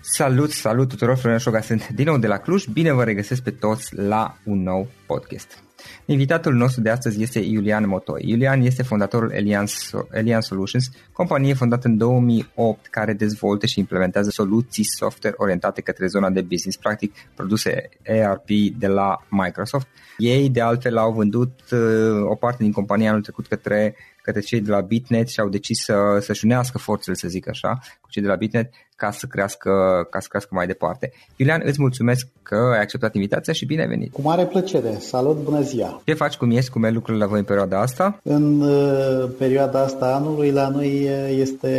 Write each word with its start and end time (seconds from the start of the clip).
Salut, 0.00 0.50
salut 0.50 0.88
tuturor, 0.88 1.16
Florin 1.16 1.38
Șoga 1.38 1.60
sunt 1.60 1.88
din 1.88 2.04
nou 2.04 2.18
de 2.18 2.26
la 2.26 2.36
Cluj, 2.38 2.66
bine 2.66 2.92
vă 2.92 3.04
regăsesc 3.04 3.42
pe 3.42 3.50
toți 3.50 3.94
la 3.96 4.36
un 4.44 4.62
nou 4.62 4.88
podcast. 5.06 5.62
Invitatul 6.06 6.54
nostru 6.54 6.80
de 6.80 6.90
astăzi 6.90 7.22
este 7.22 7.38
Iulian 7.38 7.88
Motoi. 7.88 8.22
Iulian 8.26 8.60
este 8.60 8.82
fondatorul 8.82 9.30
Elian, 9.30 9.66
Elian 10.10 10.40
Solutions, 10.40 10.90
companie 11.12 11.54
fondată 11.54 11.88
în 11.88 11.96
2008 11.96 12.86
care 12.86 13.12
dezvoltă 13.12 13.66
și 13.66 13.78
implementează 13.78 14.30
soluții 14.30 14.84
software 14.84 15.34
orientate 15.38 15.80
către 15.80 16.06
zona 16.06 16.30
de 16.30 16.40
business, 16.40 16.76
practic 16.76 17.14
produse 17.34 17.88
ERP 18.02 18.48
de 18.78 18.86
la 18.86 19.16
Microsoft. 19.28 19.86
Ei 20.18 20.50
de 20.50 20.60
altfel 20.60 20.96
au 20.96 21.12
vândut 21.12 21.60
uh, 21.70 22.30
o 22.30 22.34
parte 22.34 22.62
din 22.62 22.72
compania 22.72 23.08
anul 23.08 23.22
trecut 23.22 23.46
către 23.46 23.96
către 24.28 24.40
cei 24.40 24.60
de 24.60 24.70
la 24.70 24.80
Bitnet 24.80 25.28
și 25.28 25.40
au 25.40 25.48
decis 25.48 25.78
să, 25.84 25.94
să-și 26.20 26.44
unească 26.44 26.78
forțele, 26.78 27.16
să 27.16 27.28
zic 27.28 27.48
așa, 27.48 27.78
cu 28.00 28.08
cei 28.10 28.22
de 28.22 28.28
la 28.28 28.34
Bitnet 28.34 28.70
ca 28.96 29.10
să 29.10 29.26
crească, 29.26 29.70
ca 30.10 30.20
să 30.20 30.26
crească 30.28 30.50
mai 30.54 30.66
departe. 30.66 31.12
Iulian, 31.36 31.62
îți 31.64 31.80
mulțumesc 31.80 32.26
că 32.42 32.54
ai 32.54 32.80
acceptat 32.80 33.14
invitația 33.14 33.52
și 33.52 33.66
bine 33.66 33.80
ai 33.80 33.88
venit. 33.88 34.12
Cu 34.12 34.20
mare 34.22 34.44
plăcere. 34.46 34.96
Salut, 34.98 35.36
bună 35.42 35.60
ziua. 35.60 36.02
Ce 36.04 36.14
faci, 36.14 36.36
cum 36.36 36.50
ești, 36.50 36.70
cum 36.70 36.84
e 36.84 36.90
lucrurile 36.90 37.24
la 37.24 37.30
voi 37.30 37.38
în 37.38 37.44
perioada 37.44 37.80
asta? 37.80 38.20
În 38.22 38.60
uh, 38.60 39.30
perioada 39.38 39.82
asta 39.82 40.14
anului 40.14 40.50
la 40.50 40.68
noi 40.68 41.04
uh, 41.04 41.36
este 41.38 41.72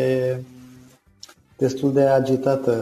destul 1.58 1.94
de 1.94 2.02
agitată 2.02 2.74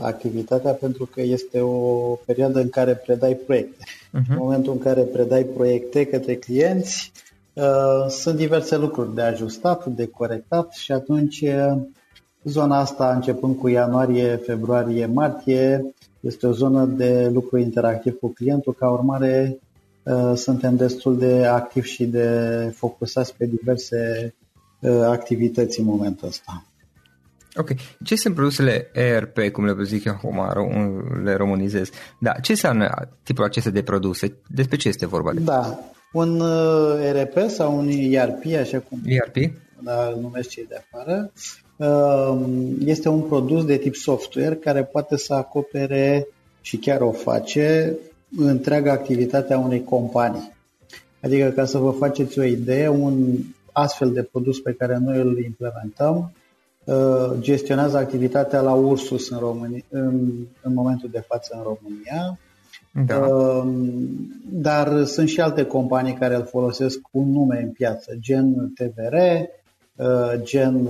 activitatea 0.00 0.72
pentru 0.72 1.08
că 1.14 1.20
este 1.20 1.60
o 1.60 1.78
perioadă 2.26 2.60
în 2.60 2.68
care 2.68 2.92
predai 2.92 3.38
proiecte. 3.46 3.84
Uh-huh. 3.84 4.28
În 4.28 4.36
momentul 4.38 4.72
în 4.72 4.78
care 4.78 5.00
predai 5.00 5.42
proiecte 5.42 6.04
către 6.04 6.34
clienți, 6.34 7.12
Uh, 7.14 7.23
sunt 8.08 8.36
diverse 8.36 8.76
lucruri 8.76 9.14
de 9.14 9.22
ajustat, 9.22 9.86
de 9.86 10.06
corectat 10.06 10.72
și 10.72 10.92
atunci 10.92 11.40
uh, 11.40 11.82
zona 12.44 12.78
asta, 12.78 13.14
începând 13.14 13.56
cu 13.56 13.68
ianuarie, 13.68 14.36
februarie, 14.36 15.06
martie, 15.06 15.94
este 16.20 16.46
o 16.46 16.52
zonă 16.52 16.84
de 16.84 17.30
lucru 17.32 17.58
interactiv 17.58 18.18
cu 18.18 18.32
clientul. 18.32 18.74
Ca 18.74 18.90
urmare, 18.90 19.58
uh, 20.02 20.32
suntem 20.34 20.76
destul 20.76 21.18
de 21.18 21.46
activi 21.46 21.88
și 21.88 22.04
de 22.04 22.28
focusați 22.76 23.34
pe 23.36 23.46
diverse 23.46 24.34
activități 25.06 25.80
în 25.80 25.86
momentul 25.86 26.28
ăsta. 26.28 26.64
Ok. 27.54 27.70
Ce 28.04 28.16
sunt 28.16 28.34
produsele 28.34 28.90
ERP, 28.92 29.38
cum 29.52 29.64
le 29.64 29.82
zic 29.82 30.04
eu 30.04 30.12
acum, 30.12 30.40
le 31.22 31.34
românizez? 31.34 31.90
Da, 32.20 32.32
ce 32.32 32.52
înseamnă 32.52 33.08
tipul 33.22 33.44
acesta 33.44 33.70
de 33.70 33.82
produse? 33.82 34.38
Despre 34.48 34.76
ce 34.76 34.88
este 34.88 35.06
vorba? 35.06 35.32
De? 35.32 35.40
Da, 35.40 35.78
un 36.14 36.40
uh, 36.40 36.98
ERP 37.02 37.48
sau 37.48 37.76
un 37.76 37.88
ERP, 37.88 38.44
așa 38.60 38.78
cum 38.78 39.00
ERP? 39.06 39.52
Da, 39.82 40.08
îl 40.14 40.20
numesc 40.20 40.48
cei 40.48 40.66
de 40.68 40.76
afară, 40.76 41.32
uh, 41.76 42.46
este 42.84 43.08
un 43.08 43.20
produs 43.20 43.64
de 43.64 43.76
tip 43.76 43.94
software 43.94 44.54
care 44.54 44.84
poate 44.84 45.16
să 45.16 45.34
acopere 45.34 46.26
și 46.60 46.76
chiar 46.76 47.00
o 47.00 47.12
face 47.12 47.96
întreaga 48.36 48.92
activitate 48.92 49.52
a 49.52 49.58
unei 49.58 49.84
companii. 49.84 50.52
Adică, 51.20 51.48
ca 51.48 51.64
să 51.64 51.78
vă 51.78 51.90
faceți 51.90 52.38
o 52.38 52.42
idee, 52.42 52.88
un 52.88 53.36
astfel 53.72 54.12
de 54.12 54.22
produs 54.22 54.60
pe 54.60 54.72
care 54.72 54.98
noi 54.98 55.18
îl 55.18 55.44
implementăm 55.44 56.32
uh, 56.84 57.38
gestionează 57.40 57.96
activitatea 57.96 58.60
la 58.60 58.72
Ursus 58.72 59.30
în, 59.30 59.38
România, 59.38 59.84
în, 59.88 60.30
în 60.62 60.74
momentul 60.74 61.08
de 61.12 61.24
față 61.28 61.54
în 61.56 61.62
România, 61.62 62.38
da. 63.06 63.18
Uh, 63.18 63.64
dar 64.50 65.04
sunt 65.04 65.28
și 65.28 65.40
alte 65.40 65.64
companii 65.64 66.14
care 66.14 66.34
îl 66.34 66.44
folosesc 66.44 66.98
cu 67.00 67.18
un 67.18 67.30
nume 67.30 67.60
în 67.62 67.70
piață, 67.70 68.14
gen 68.20 68.72
TVR, 68.74 69.14
uh, 69.96 70.42
gen 70.42 70.88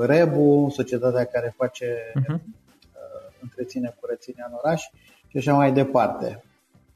Rebu, 0.00 0.72
societatea 0.74 1.24
care 1.24 1.54
face 1.56 1.86
uh-huh. 2.20 2.40
întreține 3.42 3.96
curățenia 4.00 4.46
în 4.48 4.58
oraș 4.62 4.82
și 5.28 5.36
așa 5.36 5.54
mai 5.54 5.72
departe. 5.72 6.40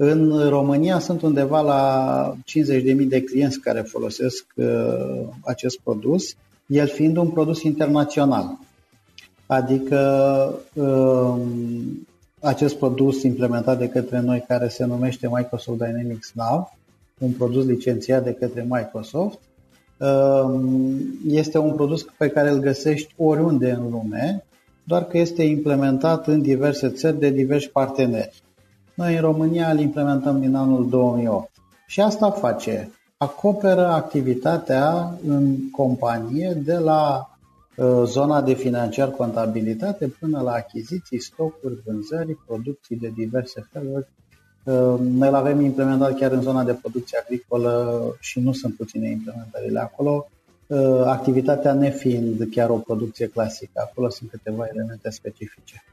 În 0.02 0.49
România 0.49 0.99
sunt 0.99 1.23
undeva 1.23 1.61
la 1.61 2.34
50.000 2.37 3.06
de 3.08 3.23
clienți 3.23 3.61
care 3.61 3.81
folosesc 3.81 4.46
uh, 4.55 5.28
acest 5.44 5.78
produs, 5.78 6.37
el 6.66 6.87
fiind 6.87 7.16
un 7.16 7.31
produs 7.31 7.62
internațional. 7.62 8.58
Adică 9.46 9.99
uh, 10.73 11.34
acest 12.40 12.76
produs 12.76 13.22
implementat 13.22 13.78
de 13.78 13.88
către 13.88 14.20
noi 14.20 14.44
care 14.48 14.69
se 14.69 14.84
numește 14.84 15.28
Microsoft 15.28 15.78
Dynamics 15.78 16.32
Now, 16.34 16.72
un 17.19 17.31
produs 17.31 17.66
licențiat 17.66 18.25
de 18.25 18.32
către 18.32 18.66
Microsoft, 18.69 19.38
uh, 19.98 20.60
este 21.26 21.58
un 21.58 21.75
produs 21.75 22.06
pe 22.19 22.28
care 22.28 22.50
îl 22.50 22.58
găsești 22.58 23.14
oriunde 23.16 23.70
în 23.70 23.90
lume, 23.90 24.44
doar 24.84 25.04
că 25.04 25.19
este 25.19 25.42
implementat 25.42 26.26
în 26.26 26.42
diverse 26.42 26.88
țări 26.88 27.19
de 27.19 27.31
diversi 27.31 27.69
parteneri. 27.69 28.42
Noi 28.94 29.14
în 29.14 29.20
România 29.20 29.70
îl 29.70 29.78
implementăm 29.78 30.40
din 30.40 30.54
anul 30.54 30.88
2008. 30.88 31.50
Și 31.87 32.00
asta 32.00 32.31
face, 32.31 32.90
acoperă 33.16 33.87
activitatea 33.87 35.14
în 35.26 35.70
companie 35.70 36.58
de 36.64 36.76
la 36.76 37.31
uh, 37.31 37.39
zona 38.05 38.43
de 38.43 38.55
financiar 38.55 39.11
contabilitate 39.11 40.08
până 40.08 40.40
la 40.40 40.52
achiziții, 40.52 41.20
stocuri, 41.20 41.82
vânzări, 41.84 42.38
producții 42.46 42.96
de 42.96 43.12
diverse 43.14 43.69
feluri. 43.72 44.06
Uh, 44.62 44.99
noi 45.00 45.28
îl 45.28 45.34
avem 45.34 45.61
implementat 45.61 46.19
chiar 46.19 46.32
în 46.32 46.40
zona 46.43 46.64
de 46.64 46.72
producție 46.72 47.19
agricolă 47.22 48.02
și 48.20 48.40
nu 48.40 48.52
sunt 48.52 48.75
puține 48.76 49.11
implementările 49.11 49.81
acolo, 49.81 50.28
uh, 50.67 51.02
activitatea 51.05 51.72
nefiind 51.72 52.49
chiar 52.50 52.70
o 52.70 52.76
producție 52.76 53.26
clasică. 53.26 53.73
Acolo 53.75 54.08
sunt 54.08 54.31
câteva 54.31 54.66
elemente 54.73 55.11
specifice. 55.11 55.84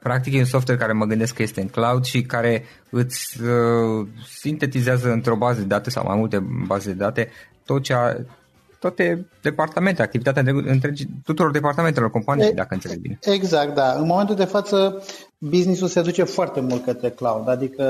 Practic 0.00 0.34
e 0.34 0.38
un 0.38 0.44
software 0.44 0.80
care 0.80 0.92
mă 0.92 1.04
gândesc 1.04 1.34
că 1.34 1.42
este 1.42 1.60
în 1.60 1.68
cloud 1.68 2.04
și 2.04 2.22
care 2.22 2.62
îți 2.90 3.40
uh, 3.42 4.06
sintetizează 4.26 5.10
într-o 5.12 5.36
bază 5.36 5.60
de 5.60 5.66
date 5.66 5.90
sau 5.90 6.04
mai 6.06 6.16
multe 6.16 6.38
baze 6.66 6.88
de 6.88 6.96
date 6.96 7.28
tot 7.64 7.82
ce 7.82 7.94
a, 7.94 8.14
toate 8.84 9.26
departamente, 9.42 10.02
activitatea 10.02 10.42
întregi, 10.66 11.06
tuturor 11.24 11.50
departamentelor 11.50 12.10
companiei, 12.10 12.48
e, 12.48 12.52
dacă 12.52 12.74
înțeleg 12.74 12.98
bine. 12.98 13.18
Exact, 13.22 13.74
da. 13.74 13.92
În 13.92 14.06
momentul 14.06 14.34
de 14.34 14.44
față, 14.44 15.02
businessul 15.38 15.88
se 15.88 16.02
duce 16.02 16.24
foarte 16.24 16.60
mult 16.60 16.84
către 16.84 17.10
cloud, 17.10 17.48
adică 17.48 17.84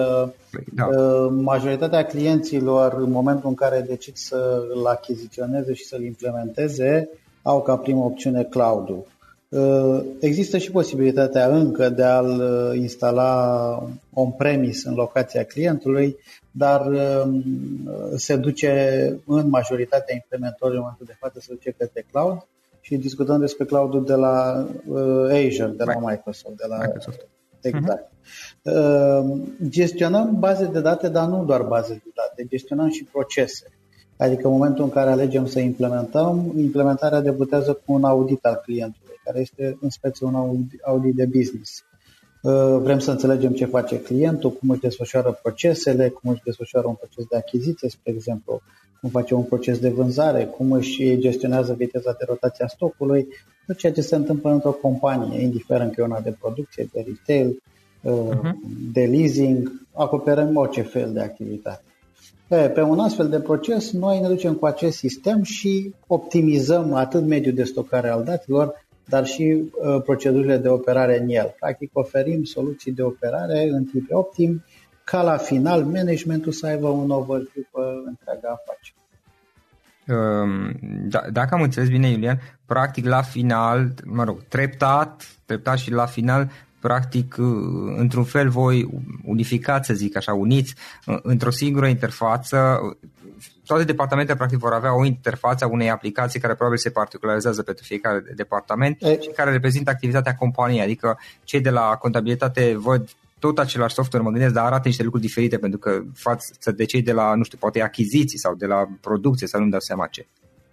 păi, 0.50 0.64
da. 0.74 0.86
Uh, 0.86 1.32
majoritatea 1.42 2.04
clienților, 2.04 2.94
în 2.98 3.10
momentul 3.10 3.48
în 3.48 3.54
care 3.54 3.84
decid 3.88 4.16
să-l 4.16 4.86
achiziționeze 4.86 5.72
și 5.72 5.84
să-l 5.84 6.02
implementeze, 6.02 7.08
au 7.42 7.62
ca 7.62 7.76
primă 7.76 8.04
opțiune 8.04 8.42
cloud-ul. 8.42 9.06
Uh, 9.54 10.04
există 10.20 10.58
și 10.58 10.70
posibilitatea 10.70 11.46
încă 11.46 11.88
de 11.88 12.02
a-l 12.02 12.40
uh, 12.40 12.78
instala 12.78 13.88
on-premise 14.12 14.88
în 14.88 14.94
locația 14.94 15.44
clientului, 15.44 16.16
dar 16.50 16.86
um, 16.86 17.42
se 18.16 18.36
duce 18.36 18.72
în 19.26 19.48
majoritatea 19.48 20.14
implementărilor 20.14 20.72
în 20.72 20.80
momentul 20.80 21.06
de 21.06 21.16
față 21.18 21.38
se 21.40 21.52
duce 21.52 21.74
către 21.78 22.06
cloud 22.10 22.46
și 22.80 22.96
discutăm 22.96 23.40
despre 23.40 23.64
cloudul 23.64 24.04
de 24.04 24.14
la 24.14 24.66
uh, 24.88 25.46
Azure, 25.46 25.72
de 25.76 25.84
la 25.84 26.10
Microsoft, 26.10 26.56
de 26.56 26.64
la 26.68 26.76
Microsoft. 26.76 27.26
Exact. 27.60 28.10
Uh-huh. 28.10 29.68
Gestionăm 29.68 30.36
baze 30.38 30.64
de 30.72 30.80
date, 30.80 31.08
dar 31.08 31.28
nu 31.28 31.44
doar 31.44 31.62
baze 31.62 31.92
de 31.92 32.10
date, 32.14 32.46
gestionăm 32.48 32.88
și 32.88 33.04
procese. 33.04 33.66
Adică 34.16 34.46
în 34.46 34.52
momentul 34.52 34.84
în 34.84 34.90
care 34.90 35.10
alegem 35.10 35.46
să 35.46 35.58
implementăm, 35.58 36.52
implementarea 36.56 37.20
debutează 37.20 37.72
cu 37.72 37.92
un 37.92 38.04
audit 38.04 38.44
al 38.44 38.60
clientului 38.64 39.03
care 39.24 39.40
este 39.40 39.76
în 39.80 39.90
speță 39.90 40.24
un 40.24 40.34
audit 40.82 41.14
de 41.14 41.26
business. 41.26 41.84
Uh, 42.42 42.78
vrem 42.82 42.98
să 42.98 43.10
înțelegem 43.10 43.52
ce 43.52 43.64
face 43.64 44.00
clientul, 44.00 44.52
cum 44.52 44.70
își 44.70 44.80
desfășoară 44.80 45.38
procesele, 45.42 46.08
cum 46.08 46.30
își 46.30 46.42
desfășoară 46.44 46.86
un 46.86 46.94
proces 46.94 47.24
de 47.30 47.36
achiziție, 47.36 47.88
spre 47.88 48.12
exemplu, 48.12 48.60
cum 49.00 49.10
face 49.10 49.34
un 49.34 49.42
proces 49.42 49.78
de 49.78 49.88
vânzare, 49.88 50.44
cum 50.44 50.72
își 50.72 51.18
gestionează 51.18 51.74
viteza 51.74 52.16
de 52.18 52.24
rotație 52.28 52.64
a 52.64 52.68
stocului, 52.68 53.28
tot 53.66 53.76
ceea 53.76 53.92
ce 53.92 54.00
se 54.00 54.16
întâmplă 54.16 54.50
într-o 54.50 54.70
companie, 54.70 55.40
indiferent 55.40 55.94
că 55.94 56.00
e 56.00 56.04
una 56.04 56.20
de 56.20 56.36
producție, 56.40 56.88
de 56.92 57.04
retail, 57.06 57.62
uh-huh. 58.04 58.52
de 58.92 59.04
leasing, 59.04 59.72
acoperăm 59.92 60.56
orice 60.56 60.82
fel 60.82 61.12
de 61.12 61.20
activitate. 61.20 61.82
Pe, 62.48 62.68
pe 62.68 62.80
un 62.80 62.98
astfel 62.98 63.28
de 63.28 63.40
proces, 63.40 63.92
noi 63.92 64.20
ne 64.20 64.28
ducem 64.28 64.54
cu 64.54 64.66
acest 64.66 64.96
sistem 64.96 65.42
și 65.42 65.94
optimizăm 66.06 66.92
atât 66.92 67.24
mediul 67.26 67.54
de 67.54 67.64
stocare 67.64 68.08
al 68.08 68.24
datelor, 68.24 68.86
dar 69.04 69.26
și 69.26 69.42
uh, 69.42 70.02
procedurile 70.02 70.56
de 70.56 70.68
operare 70.68 71.20
în 71.20 71.28
el. 71.28 71.54
Practic 71.58 71.90
oferim 71.92 72.44
soluții 72.44 72.92
de 72.92 73.02
operare 73.02 73.68
în 73.68 73.84
tip 73.84 74.06
optim 74.10 74.64
ca 75.04 75.22
la 75.22 75.36
final 75.36 75.84
managementul 75.84 76.52
să 76.52 76.66
aibă 76.66 76.88
un 76.88 77.10
overview 77.10 77.64
pe 77.72 77.80
întreaga 78.06 78.48
afacere. 78.48 78.98
Um, 80.06 80.76
da, 81.08 81.20
dacă 81.32 81.54
am 81.54 81.62
înțeles 81.62 81.88
bine, 81.88 82.08
Iulian, 82.08 82.40
practic 82.66 83.06
la 83.06 83.22
final, 83.22 83.94
mă 84.04 84.24
rog, 84.24 84.42
treptat, 84.48 85.38
treptat 85.44 85.78
și 85.78 85.90
la 85.90 86.06
final, 86.06 86.50
practic, 86.80 87.36
uh, 87.38 87.94
într-un 87.96 88.24
fel 88.24 88.48
voi 88.48 88.88
unificați, 89.24 89.86
să 89.86 89.94
zic 89.94 90.16
așa, 90.16 90.32
uniți 90.32 90.74
uh, 91.06 91.18
într-o 91.22 91.50
singură 91.50 91.86
interfață 91.86 92.80
toate 93.66 93.84
departamentele 93.84 94.36
practic 94.36 94.58
vor 94.58 94.72
avea 94.72 94.96
o 94.96 95.04
interfață 95.04 95.64
a 95.64 95.68
unei 95.68 95.90
aplicații 95.90 96.40
care 96.40 96.54
probabil 96.54 96.78
se 96.78 96.90
particularizează 96.90 97.62
pentru 97.62 97.84
fiecare 97.84 98.24
departament 98.34 99.02
e... 99.02 99.20
și 99.20 99.28
care 99.28 99.50
reprezintă 99.50 99.90
activitatea 99.90 100.34
companiei, 100.34 100.80
adică 100.80 101.18
cei 101.44 101.60
de 101.60 101.70
la 101.70 101.96
contabilitate 101.96 102.76
văd 102.76 103.08
tot 103.38 103.58
același 103.58 103.94
software, 103.94 104.24
mă 104.24 104.30
gândesc, 104.30 104.54
dar 104.54 104.64
arată 104.64 104.88
niște 104.88 105.02
lucruri 105.02 105.24
diferite 105.24 105.58
pentru 105.58 105.78
că 105.78 106.02
față 106.14 106.72
de 106.72 106.84
cei 106.84 107.02
de 107.02 107.12
la, 107.12 107.34
nu 107.34 107.42
știu, 107.42 107.58
poate 107.58 107.82
achiziții 107.82 108.38
sau 108.38 108.54
de 108.54 108.66
la 108.66 108.88
producție 109.00 109.46
sau 109.46 109.60
nu-mi 109.60 109.70
dau 109.70 109.80
seama 109.80 110.06
ce. 110.06 110.26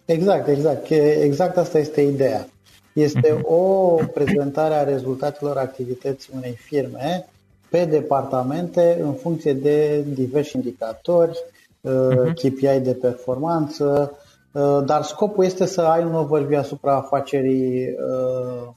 Exact, 0.06 0.48
exact. 0.48 0.90
Exact 1.22 1.58
asta 1.58 1.80
este 1.80 2.02
ideea. 2.02 2.48
Este 2.94 3.36
uh-huh. 3.36 3.42
o 3.42 3.96
prezentare 4.14 4.74
a 4.74 4.84
rezultatelor 4.84 5.58
activității 5.58 6.34
unei 6.36 6.58
firme 6.62 7.26
pe 7.70 7.86
departamente 7.86 8.98
în 9.02 9.14
funcție 9.14 9.54
de 9.54 10.02
diversi 10.08 10.56
indicatori, 10.56 11.38
uh-huh. 11.84 12.34
KPI 12.34 12.80
de 12.80 12.98
performanță, 13.02 14.18
uh, 14.52 14.80
dar 14.86 15.04
scopul 15.04 15.44
este 15.44 15.66
să 15.66 15.82
ai 15.82 16.04
un 16.04 16.14
overview 16.14 16.60
asupra 16.60 16.96
afacerii 16.96 17.88
uh, 17.90 18.68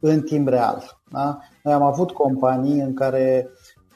în 0.00 0.20
timp 0.20 0.48
real. 0.48 1.00
Da? 1.12 1.38
Noi 1.62 1.74
am 1.74 1.82
avut 1.82 2.10
companii 2.10 2.80
în 2.80 2.94
care 2.94 3.48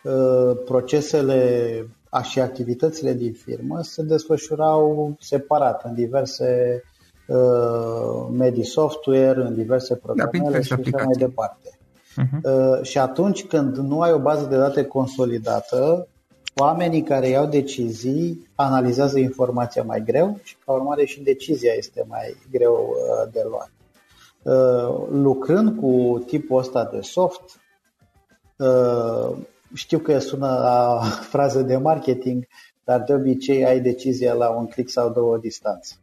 uh, 0.04 0.56
procesele 0.64 1.86
și 2.22 2.40
activitățile 2.40 3.12
din 3.12 3.32
firmă 3.32 3.82
se 3.82 4.02
desfășurau 4.02 5.14
separat 5.20 5.84
în 5.84 5.94
diverse 5.94 6.82
medii 8.30 8.64
software, 8.64 9.42
în 9.42 9.54
diverse 9.54 9.94
da, 9.94 10.00
programe 10.02 10.62
și 10.62 10.72
așa 10.72 11.04
mai 11.04 11.14
departe. 11.18 11.78
Uh-huh. 12.22 12.82
Și 12.82 12.98
atunci 12.98 13.46
când 13.46 13.76
nu 13.76 14.00
ai 14.00 14.12
o 14.12 14.18
bază 14.18 14.46
de 14.46 14.56
date 14.56 14.84
consolidată, 14.84 16.08
Oamenii 16.56 17.02
care 17.02 17.28
iau 17.28 17.46
decizii 17.46 18.48
analizează 18.54 19.18
informația 19.18 19.82
mai 19.82 20.02
greu 20.04 20.38
și 20.42 20.56
ca 20.64 20.72
urmare 20.72 21.04
și 21.04 21.20
decizia 21.20 21.72
este 21.72 22.04
mai 22.08 22.36
greu 22.50 22.88
uh, 22.88 23.32
de 23.32 23.44
luat. 23.48 23.70
Uh, 24.42 25.08
lucrând 25.10 25.80
cu 25.80 26.22
tipul 26.26 26.58
ăsta 26.58 26.84
de 26.84 27.00
soft, 27.00 27.60
uh, 28.58 29.36
știu 29.74 29.98
că 29.98 30.18
sună 30.18 30.46
la 30.46 31.00
frază 31.32 31.62
de 31.62 31.76
marketing, 31.76 32.46
dar 32.84 33.00
de 33.00 33.14
obicei 33.14 33.64
ai 33.64 33.80
decizia 33.80 34.32
la 34.32 34.50
un 34.50 34.66
click 34.66 34.90
sau 34.90 35.10
două 35.10 35.36
distanță. 35.36 35.94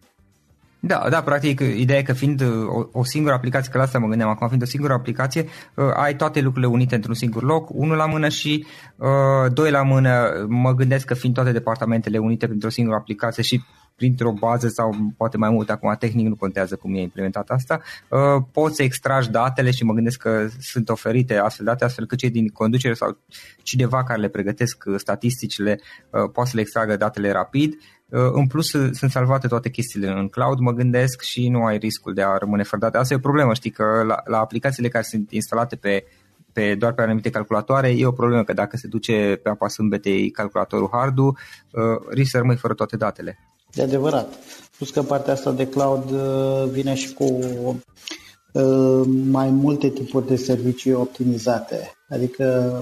Da, 0.81 1.07
da, 1.09 1.21
practic, 1.21 1.59
ideea 1.59 1.99
e 1.99 2.03
că 2.03 2.13
fiind 2.13 2.41
o, 2.67 2.89
o 2.91 3.03
singură 3.03 3.33
aplicație, 3.33 3.71
că 3.71 3.77
la 3.77 3.83
asta 3.83 3.99
mă 3.99 4.07
gândeam 4.07 4.29
acum, 4.29 4.47
fiind 4.47 4.63
o 4.63 4.65
singură 4.65 4.93
aplicație, 4.93 5.45
uh, 5.75 5.85
ai 5.95 6.15
toate 6.15 6.41
lucrurile 6.41 6.71
unite 6.71 6.95
într-un 6.95 7.13
singur 7.13 7.43
loc, 7.43 7.69
unul 7.69 7.95
la 7.97 8.05
mână 8.05 8.29
și 8.29 8.65
uh, 8.95 9.51
doi 9.53 9.71
la 9.71 9.83
mână, 9.83 10.45
mă 10.47 10.73
gândesc 10.73 11.05
că 11.05 11.13
fiind 11.13 11.35
toate 11.35 11.51
departamentele 11.51 12.17
unite 12.17 12.47
printr-o 12.47 12.69
singură 12.69 12.97
aplicație 12.97 13.43
și 13.43 13.63
printr-o 13.99 14.31
bază 14.31 14.67
sau 14.67 14.95
poate 15.17 15.37
mai 15.37 15.49
mult, 15.49 15.69
acum 15.69 15.95
tehnic 15.99 16.27
nu 16.27 16.35
contează 16.35 16.75
cum 16.75 16.95
e 16.95 17.01
implementat 17.01 17.49
asta, 17.49 17.81
uh, 18.09 18.43
poți 18.51 18.75
să 18.75 18.83
extragi 18.83 19.29
datele 19.29 19.71
și 19.71 19.83
mă 19.83 19.93
gândesc 19.93 20.19
că 20.19 20.47
sunt 20.59 20.89
oferite 20.89 21.37
astfel 21.37 21.65
date, 21.65 21.83
astfel 21.83 22.05
că 22.05 22.15
cei 22.15 22.29
din 22.29 22.47
conducere 22.47 22.93
sau 22.93 23.17
cineva 23.63 24.03
care 24.03 24.19
le 24.19 24.27
pregătesc 24.27 24.83
uh, 24.87 24.95
statisticile 24.97 25.79
uh, 26.09 26.29
poate 26.33 26.49
să 26.49 26.55
le 26.55 26.61
extragă 26.61 26.95
datele 26.95 27.31
rapid. 27.31 27.73
În 28.11 28.47
plus 28.47 28.69
sunt 28.69 29.11
salvate 29.11 29.47
toate 29.47 29.69
chestiile 29.69 30.07
în 30.07 30.27
cloud, 30.27 30.59
mă 30.59 30.71
gândesc, 30.71 31.21
și 31.21 31.49
nu 31.49 31.63
ai 31.63 31.77
riscul 31.77 32.13
de 32.13 32.21
a 32.21 32.37
rămâne 32.37 32.63
fără 32.63 32.81
date. 32.81 32.97
Asta 32.97 33.13
e 33.13 33.17
o 33.17 33.19
problemă, 33.19 33.53
știi, 33.53 33.69
că 33.69 33.83
la, 34.07 34.21
la 34.25 34.37
aplicațiile 34.37 34.87
care 34.87 35.03
sunt 35.03 35.31
instalate 35.31 35.75
pe 35.75 36.03
pe, 36.53 36.75
doar 36.75 36.93
pe 36.93 37.01
anumite 37.01 37.29
calculatoare, 37.29 37.89
e 37.89 38.05
o 38.05 38.11
problemă 38.11 38.43
că 38.43 38.53
dacă 38.53 38.77
se 38.77 38.87
duce 38.87 39.39
pe 39.43 39.49
apa 39.49 39.67
sâmbetei 39.67 40.29
calculatorul 40.29 40.89
hard 40.91 41.17
uh, 41.17 41.33
risc 42.09 42.29
să 42.31 42.37
rămâi 42.37 42.55
fără 42.55 42.73
toate 42.73 42.97
datele. 42.97 43.39
De 43.73 43.81
adevărat. 43.81 44.33
Plus 44.77 44.89
că 44.89 45.01
partea 45.01 45.33
asta 45.33 45.51
de 45.51 45.67
cloud 45.67 46.11
uh, 46.11 46.69
vine 46.71 46.93
și 46.93 47.13
cu 47.13 47.23
uh, 48.51 49.07
mai 49.29 49.49
multe 49.49 49.89
tipuri 49.89 50.27
de 50.27 50.35
servicii 50.35 50.93
optimizate. 50.93 51.91
Adică 52.09 52.73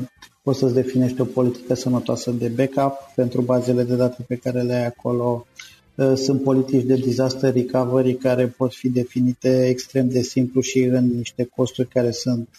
poți 0.47 0.59
să-ți 0.59 0.73
definești 0.73 1.21
o 1.21 1.25
politică 1.25 1.73
sănătoasă 1.73 2.31
de 2.31 2.47
backup 2.47 2.93
pentru 3.15 3.41
bazele 3.41 3.83
de 3.83 3.95
date 3.95 4.23
pe 4.27 4.35
care 4.35 4.61
le 4.61 4.73
ai 4.73 4.85
acolo. 4.85 5.45
Uh, 5.95 6.13
sunt 6.15 6.43
politici 6.43 6.83
de 6.83 6.95
disaster 6.95 7.53
recovery 7.53 8.15
care 8.15 8.47
pot 8.47 8.73
fi 8.73 8.89
definite 8.89 9.67
extrem 9.67 10.09
de 10.09 10.21
simplu 10.21 10.61
și 10.61 10.79
în 10.79 11.07
niște 11.15 11.49
costuri 11.55 11.87
care 11.87 12.11
sunt 12.11 12.49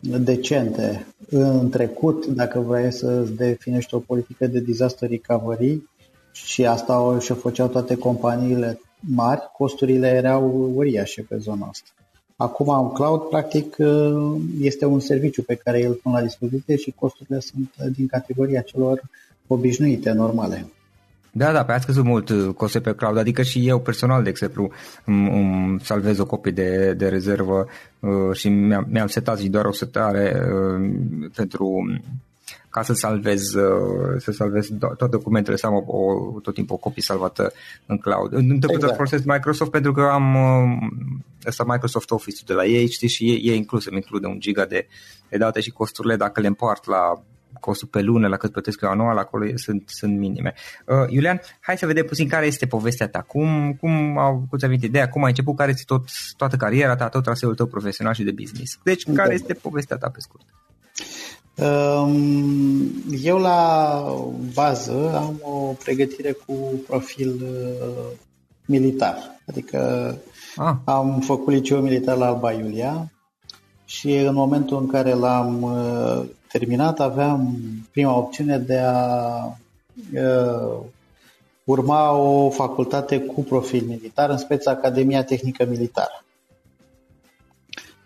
decente. 0.00 1.06
În 1.30 1.70
trecut, 1.70 2.26
dacă 2.26 2.60
vrei 2.60 2.92
să-ți 2.92 3.32
definești 3.32 3.94
o 3.94 3.98
politică 3.98 4.46
de 4.46 4.60
disaster 4.60 5.08
recovery, 5.08 5.82
și 6.32 6.66
asta 6.66 7.00
o 7.00 7.18
și 7.18 7.32
făceau 7.32 7.68
toate 7.68 7.94
companiile 7.94 8.80
mari, 9.00 9.50
costurile 9.56 10.08
erau 10.08 10.72
uriașe 10.74 11.22
pe 11.22 11.36
zona 11.36 11.66
asta. 11.66 11.99
Acum 12.40 12.66
un 12.66 12.92
cloud 12.92 13.20
practic 13.20 13.76
este 14.60 14.84
un 14.84 15.00
serviciu 15.00 15.42
pe 15.42 15.54
care 15.54 15.86
îl 15.86 15.92
pun 15.92 16.12
la 16.12 16.22
dispoziție 16.22 16.76
și 16.76 16.94
costurile 16.98 17.40
sunt 17.40 17.74
din 17.96 18.06
categoria 18.06 18.60
celor 18.60 19.02
obișnuite, 19.46 20.12
normale. 20.12 20.66
Da, 21.32 21.52
da, 21.52 21.64
pe 21.64 21.72
a 21.72 21.78
scăzut 21.78 22.04
mult 22.04 22.28
uh, 22.28 22.54
costul 22.54 22.80
pe 22.80 22.94
cloud, 22.94 23.16
adică 23.16 23.42
și 23.42 23.68
eu 23.68 23.80
personal, 23.80 24.22
de 24.22 24.28
exemplu, 24.28 24.70
îmi, 25.04 25.30
îmi 25.30 25.80
salvez 25.80 26.18
o 26.18 26.26
copie 26.26 26.52
de, 26.52 26.92
de 26.92 27.08
rezervă 27.08 27.66
uh, 28.00 28.36
și 28.36 28.48
mi-am, 28.48 28.86
mi-am 28.90 29.06
setat 29.06 29.38
și 29.38 29.48
doar 29.48 29.64
o 29.64 29.72
setare 29.72 30.34
uh, 30.34 31.30
pentru 31.34 31.84
ca 32.70 32.82
să 32.82 32.92
salvez, 32.92 33.54
uh, 33.54 34.14
să 34.18 34.32
salvez 34.32 34.68
toate 34.78 35.06
documentele, 35.06 35.56
să 35.56 35.66
am 35.66 35.74
o, 35.74 35.84
o, 35.86 36.40
tot 36.40 36.54
timpul 36.54 36.74
o 36.74 36.78
copie 36.78 37.02
salvată 37.02 37.52
în 37.86 37.98
cloud. 37.98 38.32
Întâmplă 38.32 38.72
exact. 38.72 38.94
folosesc 38.94 39.24
Microsoft 39.24 39.70
pentru 39.70 39.92
că 39.92 40.00
am 40.02 40.36
ăsta 41.46 41.62
uh, 41.62 41.68
Microsoft 41.72 42.10
Office 42.10 42.42
de 42.46 42.52
la 42.52 42.64
ei, 42.64 42.90
știi, 42.90 43.08
și 43.08 43.24
e, 43.30 43.52
e 43.52 43.54
inclus, 43.54 43.86
îmi 43.86 43.96
include 43.96 44.26
un 44.26 44.40
giga 44.40 44.64
de, 44.64 44.86
de 45.28 45.36
date 45.36 45.60
și 45.60 45.70
costurile, 45.70 46.16
dacă 46.16 46.40
le 46.40 46.46
împart 46.46 46.86
la 46.86 47.22
costul 47.60 47.88
pe 47.88 48.00
lună, 48.00 48.28
la 48.28 48.36
cât 48.36 48.52
plătesc 48.52 48.80
eu 48.80 48.90
anual, 48.90 49.18
acolo 49.18 49.46
sunt, 49.54 49.82
sunt 49.86 50.18
minime. 50.18 50.54
Uh, 50.86 51.08
Iulian, 51.08 51.40
hai 51.60 51.78
să 51.78 51.86
vedem 51.86 52.04
puțin 52.04 52.28
care 52.28 52.46
este 52.46 52.66
povestea 52.66 53.08
ta. 53.08 53.20
Cum, 53.20 53.76
cum, 53.80 54.18
au, 54.18 54.46
cum 54.48 54.58
ți-a 54.58 54.68
venit 54.68 54.82
ideea, 54.82 55.08
cum 55.08 55.22
ai 55.22 55.28
început, 55.28 55.56
care 55.56 55.70
este 55.70 55.82
tot, 55.86 56.08
toată 56.36 56.56
cariera 56.56 56.96
ta, 56.96 57.08
tot 57.08 57.22
traseul 57.22 57.54
tău 57.54 57.66
profesional 57.66 58.14
și 58.14 58.22
de 58.22 58.30
business. 58.30 58.78
Deci, 58.82 59.04
care 59.12 59.28
da. 59.28 59.34
este 59.34 59.54
povestea 59.54 59.96
ta 59.96 60.08
pe 60.08 60.20
scurt? 60.20 60.44
Eu 63.22 63.38
la 63.38 64.02
bază 64.54 65.12
am 65.14 65.40
o 65.42 65.74
pregătire 65.84 66.32
cu 66.32 66.54
profil 66.86 67.40
uh, 67.42 68.16
militar, 68.66 69.40
adică 69.46 70.16
ah. 70.56 70.74
am 70.84 71.20
făcut 71.20 71.52
liceu 71.52 71.80
militar 71.80 72.16
la 72.16 72.26
Alba 72.26 72.52
Iulia 72.52 73.10
și 73.84 74.14
în 74.14 74.34
momentul 74.34 74.78
în 74.80 74.86
care 74.86 75.12
l-am 75.12 75.62
uh, 75.62 76.28
terminat 76.52 77.00
aveam 77.00 77.58
prima 77.90 78.16
opțiune 78.16 78.58
de 78.58 78.78
a 78.78 79.36
uh, 80.14 80.78
urma 81.64 82.12
o 82.12 82.50
facultate 82.50 83.20
cu 83.20 83.42
profil 83.42 83.84
militar, 83.86 84.30
în 84.30 84.36
speță 84.36 84.70
Academia 84.70 85.24
Tehnică 85.24 85.66
Militară. 85.68 86.24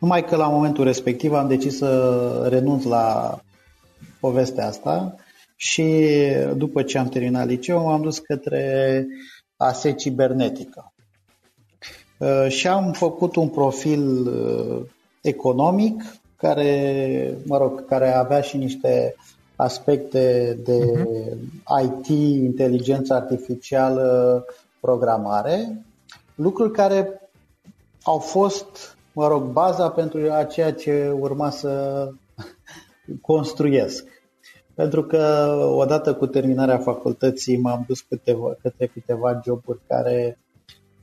Numai 0.05 0.25
că 0.25 0.37
la 0.37 0.49
momentul 0.49 0.85
respectiv 0.85 1.33
am 1.33 1.49
decis 1.49 1.77
să 1.77 2.47
renunț 2.51 2.85
la 2.85 3.39
povestea 4.21 4.67
asta 4.67 5.15
și 5.57 6.09
după 6.57 6.83
ce 6.83 6.99
am 6.99 7.09
terminat 7.09 7.47
liceu 7.47 7.89
am 7.89 8.03
dus 8.03 8.19
către 8.19 9.07
ASE 9.57 9.93
Cibernetică. 9.93 10.93
Uh, 12.19 12.47
și 12.49 12.69
am 12.69 12.93
făcut 12.93 13.37
un 13.37 13.49
profil 13.49 14.27
uh, 14.27 14.87
economic 15.21 16.03
care, 16.37 17.39
mă 17.45 17.59
rog, 17.59 17.87
care 17.87 18.15
avea 18.15 18.41
și 18.41 18.57
niște 18.57 19.15
aspecte 19.57 20.59
de 20.65 20.79
uh-huh. 20.81 21.83
IT, 21.85 22.07
inteligență 22.43 23.15
artificială, 23.15 24.45
programare, 24.81 25.85
lucruri 26.35 26.73
care 26.73 27.31
au 28.03 28.19
fost 28.19 28.95
mă 29.15 29.29
rog, 29.29 29.43
baza 29.43 29.91
pentru 29.91 30.33
a 30.33 30.45
ceea 30.45 30.73
ce 30.73 31.15
urma 31.19 31.51
să 31.51 32.09
construiesc. 33.21 34.05
Pentru 34.75 35.05
că 35.05 35.55
odată 35.71 36.15
cu 36.15 36.27
terminarea 36.27 36.79
facultății 36.79 37.57
m-am 37.57 37.85
dus 37.87 38.01
câteva, 38.01 38.57
către 38.63 38.87
câteva 38.87 39.41
joburi 39.45 39.81
care 39.87 40.39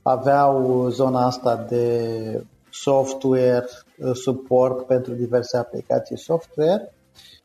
aveau 0.02 0.88
zona 0.88 1.26
asta 1.26 1.66
de 1.68 2.44
software, 2.70 3.64
suport 4.12 4.86
pentru 4.86 5.12
diverse 5.12 5.56
aplicații 5.56 6.18
software, 6.18 6.94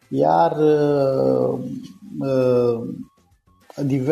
iar 0.09 0.57
uh, 0.57 1.59
uh, 2.19 2.81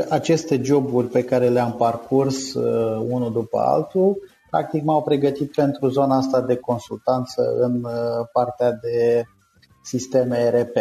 aceste 0.09 0.61
joburi 0.63 1.07
pe 1.07 1.23
care 1.23 1.49
le-am 1.49 1.73
parcurs 1.73 2.53
uh, 2.53 3.05
unul 3.09 3.31
după 3.31 3.57
altul 3.57 4.17
practic 4.55 4.83
m-au 4.83 5.03
pregătit 5.03 5.51
pentru 5.51 5.87
zona 5.87 6.17
asta 6.17 6.41
de 6.41 6.55
consultanță 6.55 7.55
în 7.59 7.83
uh, 7.83 8.27
partea 8.31 8.71
de 8.71 9.23
sisteme 9.83 10.37
ERP. 10.37 10.75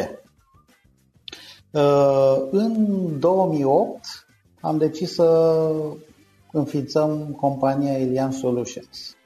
Uh, 1.70 2.48
în 2.50 2.76
2008 3.18 3.98
am 4.60 4.78
decis 4.78 5.14
să 5.14 5.70
înființăm 6.52 7.36
compania 7.40 7.98
Ilian 7.98 8.30
Solutions. 8.30 9.16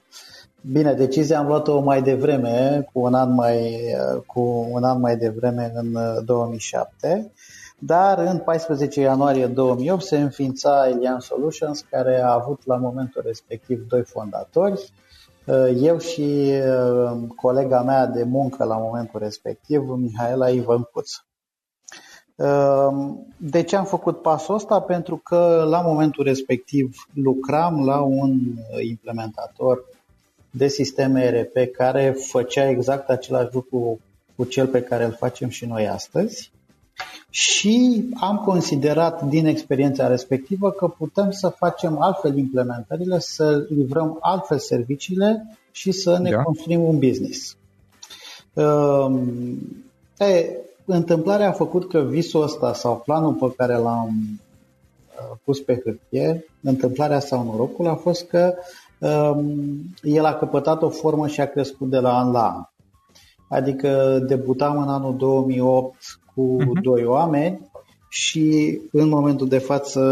Bine, 0.72 0.92
decizia 0.92 1.38
am 1.38 1.46
luat-o 1.46 1.80
mai 1.80 2.02
devreme, 2.02 2.88
cu 2.92 3.00
un 3.00 3.14
an 3.14 3.34
mai, 3.34 3.80
uh, 4.14 4.22
cu 4.26 4.68
un 4.70 4.84
an 4.84 5.00
mai 5.00 5.16
devreme 5.16 5.72
în 5.74 5.98
2007 6.24 7.32
dar 7.78 8.18
în 8.18 8.38
14 8.38 9.00
ianuarie 9.00 9.46
2008 9.46 10.02
se 10.02 10.18
înființa 10.18 10.88
Elian 10.88 11.20
Solutions, 11.20 11.80
care 11.90 12.20
a 12.20 12.32
avut 12.32 12.66
la 12.66 12.76
momentul 12.76 13.22
respectiv 13.24 13.86
doi 13.88 14.02
fondatori, 14.02 14.92
uh, 15.44 15.70
eu 15.80 15.98
și 15.98 16.52
uh, 16.52 17.18
colega 17.36 17.82
mea 17.82 18.06
de 18.06 18.22
muncă 18.22 18.64
la 18.64 18.76
momentul 18.76 19.20
respectiv, 19.20 19.88
Mihaela 19.88 20.48
Ivăncuț. 20.48 21.10
Uh, 22.34 23.14
de 23.36 23.62
ce 23.62 23.76
am 23.76 23.84
făcut 23.84 24.22
pasul 24.22 24.54
ăsta? 24.54 24.80
Pentru 24.80 25.16
că 25.16 25.66
la 25.68 25.80
momentul 25.80 26.24
respectiv 26.24 27.06
lucram 27.14 27.84
la 27.84 28.00
un 28.00 28.38
implementator 28.88 29.84
de 30.50 30.68
sisteme 30.68 31.22
ERP 31.22 31.72
care 31.72 32.10
făcea 32.10 32.68
exact 32.68 33.08
același 33.08 33.54
lucru 33.54 34.00
cu 34.36 34.44
cel 34.44 34.66
pe 34.66 34.82
care 34.82 35.04
îl 35.04 35.12
facem 35.12 35.48
și 35.48 35.66
noi 35.66 35.88
astăzi 35.88 36.52
și 37.30 38.04
am 38.20 38.36
considerat 38.36 39.22
din 39.22 39.46
experiența 39.46 40.06
respectivă 40.06 40.70
că 40.70 40.88
putem 40.88 41.30
să 41.30 41.48
facem 41.48 42.00
altfel 42.00 42.36
implementările, 42.36 43.18
să 43.18 43.66
livrăm 43.68 44.18
altfel 44.20 44.58
serviciile 44.58 45.58
și 45.70 45.92
să 45.92 46.18
ne 46.18 46.30
da. 46.30 46.42
construim 46.42 46.82
un 46.82 46.98
business. 46.98 47.56
Um, 48.52 49.58
e, 50.18 50.50
întâmplarea 50.84 51.48
a 51.48 51.52
făcut 51.52 51.88
că 51.88 52.00
visul 52.00 52.42
ăsta 52.42 52.74
sau 52.74 53.02
planul 53.04 53.32
pe 53.32 53.54
care 53.56 53.76
l-am 53.76 54.08
uh, 54.08 55.36
pus 55.44 55.60
pe 55.60 55.80
hârtie, 55.84 56.44
întâmplarea 56.62 57.20
sau 57.20 57.44
norocul 57.44 57.86
a 57.86 57.94
fost 57.94 58.26
că 58.26 58.54
um, 58.98 59.94
el 60.02 60.24
a 60.24 60.34
căpătat 60.34 60.82
o 60.82 60.88
formă 60.88 61.28
și 61.28 61.40
a 61.40 61.46
crescut 61.46 61.90
de 61.90 61.98
la 61.98 62.18
an 62.18 62.30
la 62.30 62.48
an. 62.48 62.62
Adică 63.48 64.18
debutam 64.26 64.78
în 64.82 64.88
anul 64.88 65.16
2008 65.16 65.96
cu 66.38 66.56
uh-huh. 66.60 66.82
doi 66.82 67.04
oameni 67.04 67.60
și 68.08 68.78
în 68.92 69.08
momentul 69.08 69.48
de 69.48 69.58
față 69.58 70.02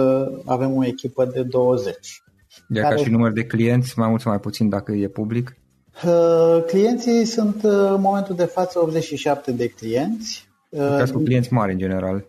avem 0.44 0.76
o 0.76 0.84
echipă 0.84 1.24
de 1.24 1.42
20. 1.42 2.22
E 2.68 2.80
care... 2.80 2.94
ca 2.94 3.02
și 3.02 3.10
număr 3.10 3.32
de 3.32 3.44
clienți, 3.44 3.98
mai 3.98 4.08
mult 4.08 4.20
sau 4.20 4.30
mai 4.30 4.40
puțin 4.40 4.68
dacă 4.68 4.92
e 4.92 5.08
public? 5.08 5.56
Uh, 6.04 6.64
clienții 6.66 7.24
sunt 7.24 7.64
în 7.64 8.00
momentul 8.00 8.34
de 8.34 8.44
față 8.44 8.78
87 8.82 9.52
de 9.52 9.68
clienți. 9.68 10.48
Lucrați 10.68 11.12
cu 11.12 11.18
clienți 11.18 11.52
mari 11.52 11.72
în 11.72 11.78
general. 11.78 12.24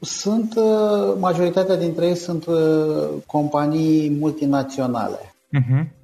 Sunt, 0.00 0.54
majoritatea 1.18 1.76
dintre 1.76 2.06
ei 2.06 2.14
sunt 2.14 2.44
companii 3.26 4.10
multinaționale. 4.10 5.34
Uh-huh. 5.58 5.99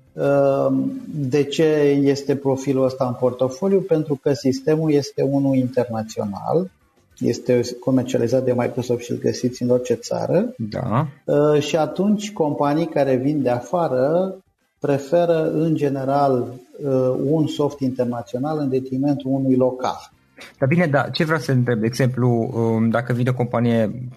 De 1.11 1.45
ce 1.45 1.65
este 2.03 2.37
profilul 2.37 2.85
ăsta 2.85 3.07
în 3.07 3.15
portofoliu? 3.15 3.81
Pentru 3.81 4.19
că 4.23 4.33
sistemul 4.33 4.93
este 4.93 5.23
unul 5.23 5.55
internațional, 5.55 6.71
este 7.19 7.61
comercializat 7.81 8.45
de 8.45 8.55
Microsoft 8.57 9.03
și 9.03 9.11
îl 9.11 9.19
găsiți 9.19 9.63
în 9.63 9.71
orice 9.71 9.95
țară. 9.95 10.55
Da. 10.59 11.07
Uh, 11.25 11.61
și 11.61 11.77
atunci 11.77 12.33
companii 12.33 12.87
care 12.87 13.17
vin 13.17 13.43
de 13.43 13.51
afară 13.51 14.35
preferă 14.81 15.51
în 15.53 15.75
general 15.75 16.47
uh, 16.85 17.15
un 17.25 17.47
soft 17.47 17.81
internațional 17.81 18.59
în 18.59 18.69
detrimentul 18.69 19.31
unui 19.31 19.57
local. 19.57 20.11
Dar 20.59 20.69
bine, 20.69 20.87
da, 20.87 21.03
ce 21.03 21.25
vreau 21.25 21.39
să 21.39 21.53
întreb? 21.53 21.81
De 21.81 21.87
exemplu, 21.87 22.51
um, 22.55 22.89
dacă 22.89 23.13
vine 23.13 23.31
o 23.31 23.35
companie 23.35 24.09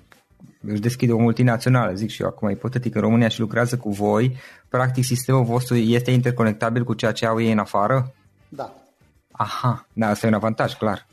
își 0.68 0.82
deschide 0.82 1.12
o 1.12 1.18
multinațională, 1.18 1.94
zic 1.94 2.10
și 2.10 2.22
eu 2.22 2.28
acum 2.28 2.50
ipotetic, 2.50 2.96
în 2.96 3.02
România 3.02 3.28
și 3.28 3.40
lucrează 3.40 3.78
cu 3.78 3.90
voi, 3.90 4.36
practic 4.70 5.04
sistemul 5.04 5.44
vostru 5.44 5.76
este 5.76 6.12
interconectabil 6.12 6.84
cu 6.84 6.94
ceea 6.94 7.12
ce 7.12 7.26
au 7.26 7.42
ei 7.42 7.52
în 7.52 7.58
afară? 7.58 8.14
Da. 8.50 8.74
Aha, 9.32 9.88
da, 9.94 10.08
asta 10.08 10.26
e 10.26 10.30
un 10.30 10.36
avantaj, 10.36 10.74
clar. 10.74 11.08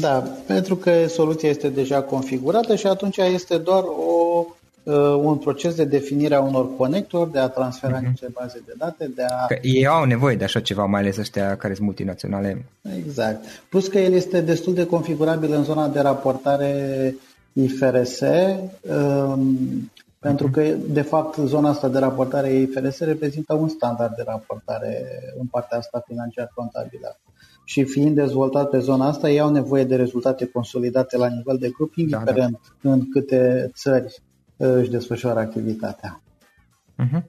Da, 0.00 0.22
pentru 0.46 0.76
că 0.76 1.06
soluția 1.06 1.48
este 1.48 1.68
deja 1.68 2.02
configurată 2.02 2.74
și 2.76 2.86
atunci 2.86 3.16
este 3.16 3.58
doar 3.58 3.82
o, 3.82 4.44
uh, 4.82 4.94
un 5.22 5.36
proces 5.36 5.74
de 5.74 5.84
definire 5.84 6.34
a 6.34 6.40
unor 6.40 6.76
conectori, 6.76 7.32
de 7.32 7.38
a 7.38 7.48
transfera 7.48 7.98
uh-huh. 7.98 8.08
niște 8.08 8.26
baze 8.32 8.62
de 8.66 8.72
date, 8.78 9.10
de 9.14 9.22
a... 9.22 9.46
Că 9.46 9.58
ei 9.62 9.86
au 9.86 10.04
nevoie 10.04 10.36
de 10.36 10.44
așa 10.44 10.60
ceva, 10.60 10.84
mai 10.84 11.00
ales 11.00 11.16
ăștia 11.16 11.56
care 11.56 11.74
sunt 11.74 11.86
multinaționale. 11.86 12.64
Exact. 13.06 13.44
Plus 13.68 13.88
că 13.88 13.98
el 13.98 14.12
este 14.12 14.40
destul 14.40 14.74
de 14.74 14.86
configurabil 14.86 15.52
în 15.52 15.64
zona 15.64 15.88
de 15.88 16.00
raportare 16.00 17.14
IFRS, 17.56 18.20
um, 18.20 19.90
pentru 20.18 20.50
că, 20.50 20.62
de 20.88 21.02
fapt, 21.02 21.36
zona 21.36 21.68
asta 21.68 21.88
de 21.88 21.98
raportare 21.98 22.52
IFRS 22.52 22.98
reprezintă 22.98 23.54
un 23.54 23.68
standard 23.68 24.14
de 24.14 24.22
raportare 24.26 25.06
în 25.38 25.46
partea 25.46 25.78
asta 25.78 26.02
financiar 26.06 26.52
contabilă. 26.54 27.18
Și 27.64 27.84
fiind 27.84 28.14
dezvoltat 28.14 28.70
pe 28.70 28.78
zona 28.78 29.06
asta, 29.06 29.30
ei 29.30 29.40
au 29.40 29.50
nevoie 29.50 29.84
de 29.84 29.96
rezultate 29.96 30.46
consolidate 30.46 31.16
la 31.16 31.28
nivel 31.28 31.56
de 31.58 31.68
grup, 31.68 31.96
indiferent 31.96 32.52
da, 32.52 32.58
da. 32.80 32.92
în 32.92 33.08
câte 33.10 33.70
țări 33.74 34.22
uh, 34.56 34.68
își 34.68 34.90
desfășoară 34.90 35.38
activitatea. 35.38 36.22
Uh-huh. 37.04 37.22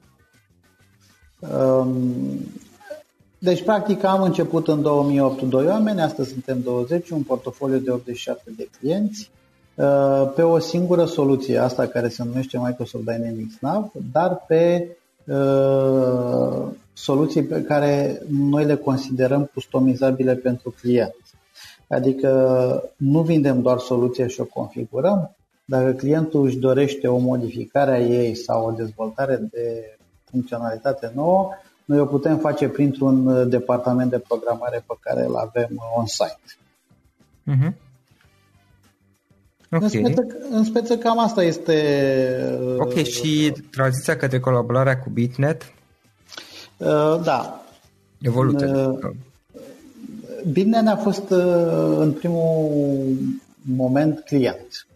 Deci, 3.38 3.62
practic, 3.62 4.04
am 4.04 4.22
început 4.22 4.68
în 4.68 4.82
2008 4.82 5.42
doi 5.42 5.66
oameni, 5.66 6.00
astăzi 6.00 6.30
suntem 6.30 6.60
20, 6.62 7.10
un 7.10 7.22
portofoliu 7.22 7.78
de 7.78 7.90
87 7.90 8.50
de 8.56 8.68
clienți. 8.78 9.30
Uh, 9.78 10.32
pe 10.34 10.42
o 10.42 10.58
singură 10.58 11.04
soluție, 11.04 11.58
asta 11.58 11.86
care 11.86 12.08
se 12.08 12.24
numește 12.24 12.58
Microsoft 12.58 13.04
Dynamics 13.04 13.54
Nav, 13.60 13.90
dar 14.12 14.44
pe 14.46 14.88
uh, 15.24 16.66
soluții 16.92 17.42
pe 17.42 17.62
care 17.62 18.22
noi 18.30 18.64
le 18.64 18.76
considerăm 18.76 19.50
customizabile 19.54 20.34
pentru 20.34 20.74
client. 20.80 21.14
Adică 21.88 22.82
nu 22.96 23.22
vindem 23.22 23.62
doar 23.62 23.78
soluția 23.78 24.26
și 24.26 24.40
o 24.40 24.44
configurăm. 24.44 25.36
Dacă 25.64 25.92
clientul 25.92 26.44
își 26.44 26.56
dorește 26.56 27.08
o 27.08 27.18
modificare 27.18 27.90
a 27.90 28.00
ei 28.00 28.34
sau 28.34 28.66
o 28.66 28.70
dezvoltare 28.70 29.36
de 29.36 29.96
funcționalitate 30.24 31.12
nouă, 31.14 31.50
noi 31.84 32.00
o 32.00 32.04
putem 32.04 32.38
face 32.38 32.68
printr-un 32.68 33.48
departament 33.48 34.10
de 34.10 34.18
programare 34.18 34.84
pe 34.86 34.94
care 35.00 35.24
îl 35.24 35.34
avem 35.34 35.68
on-site. 35.96 36.40
Uh-huh. 37.50 37.87
Okay. 39.70 40.02
În, 40.02 40.12
speță, 40.12 40.36
în 40.50 40.64
speță 40.64 40.98
cam 40.98 41.18
asta 41.18 41.42
este... 41.42 41.74
Ok, 42.78 42.94
uh, 42.94 43.04
și 43.04 43.52
tranziția 43.70 44.16
către 44.16 44.40
colaborarea 44.40 44.98
cu 44.98 45.10
Bitnet? 45.10 45.72
Uh, 46.76 47.20
da. 47.22 47.64
Evoluție. 48.20 48.66
Uh, 48.66 48.98
Bitnet 50.52 50.86
a 50.86 50.96
fost 50.96 51.30
uh, 51.30 51.96
în 51.98 52.12
primul 52.12 53.16
moment 53.76 54.20
client. 54.20 54.86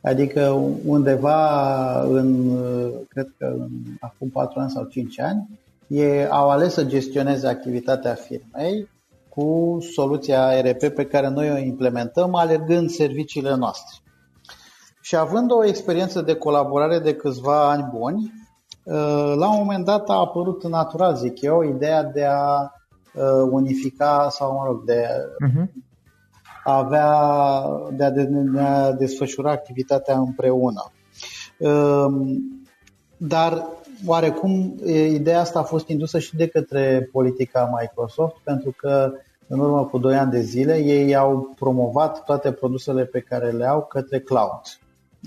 Adică 0.00 0.48
undeva 0.84 2.02
în, 2.02 2.50
uh, 2.50 2.90
cred 3.08 3.32
că 3.38 3.54
în, 3.58 3.68
acum 4.00 4.28
4 4.28 4.60
ani 4.60 4.70
sau 4.70 4.84
5 4.84 5.20
ani, 5.20 5.48
ei 5.86 6.26
au 6.26 6.50
ales 6.50 6.72
să 6.72 6.84
gestioneze 6.84 7.46
activitatea 7.46 8.14
firmei 8.14 8.88
cu 9.28 9.78
soluția 9.94 10.52
ERP 10.56 10.94
pe 10.94 11.06
care 11.06 11.28
noi 11.28 11.50
o 11.50 11.58
implementăm 11.58 12.34
alergând 12.34 12.90
serviciile 12.90 13.54
noastre. 13.56 13.96
Și 15.10 15.16
având 15.16 15.50
o 15.50 15.64
experiență 15.64 16.20
de 16.20 16.34
colaborare 16.34 16.98
de 16.98 17.14
câțiva 17.14 17.70
ani 17.70 17.90
buni, 17.94 18.32
uh, 18.84 19.32
la 19.36 19.50
un 19.50 19.56
moment 19.58 19.84
dat 19.84 20.08
a 20.08 20.14
apărut 20.14 20.68
natural, 20.68 21.16
zic 21.16 21.40
eu, 21.40 21.62
ideea 21.62 22.02
de 22.02 22.24
a 22.24 22.72
uh, 23.14 23.48
unifica 23.50 24.28
sau, 24.30 24.52
mă 24.52 24.64
rog, 24.66 24.84
de 24.84 25.06
uh-huh. 25.46 25.64
a 26.64 26.76
avea, 26.76 27.08
de 27.92 28.04
a, 28.04 28.10
de, 28.10 28.22
de 28.24 28.60
a 28.60 28.92
desfășura 28.92 29.50
activitatea 29.50 30.18
împreună. 30.18 30.90
Um, 31.58 32.38
dar 33.16 33.66
oarecum 34.06 34.74
ideea 34.86 35.40
asta 35.40 35.58
a 35.58 35.62
fost 35.62 35.88
indusă 35.88 36.18
și 36.18 36.36
de 36.36 36.46
către 36.46 37.08
politica 37.12 37.78
Microsoft, 37.80 38.36
pentru 38.44 38.74
că 38.76 39.12
în 39.46 39.58
urmă 39.58 39.84
cu 39.84 39.98
2 39.98 40.16
ani 40.16 40.30
de 40.30 40.40
zile 40.40 40.76
ei 40.76 41.14
au 41.16 41.54
promovat 41.58 42.24
toate 42.24 42.52
produsele 42.52 43.04
pe 43.04 43.20
care 43.20 43.50
le 43.50 43.66
au 43.66 43.82
către 43.82 44.20
cloud. 44.20 44.60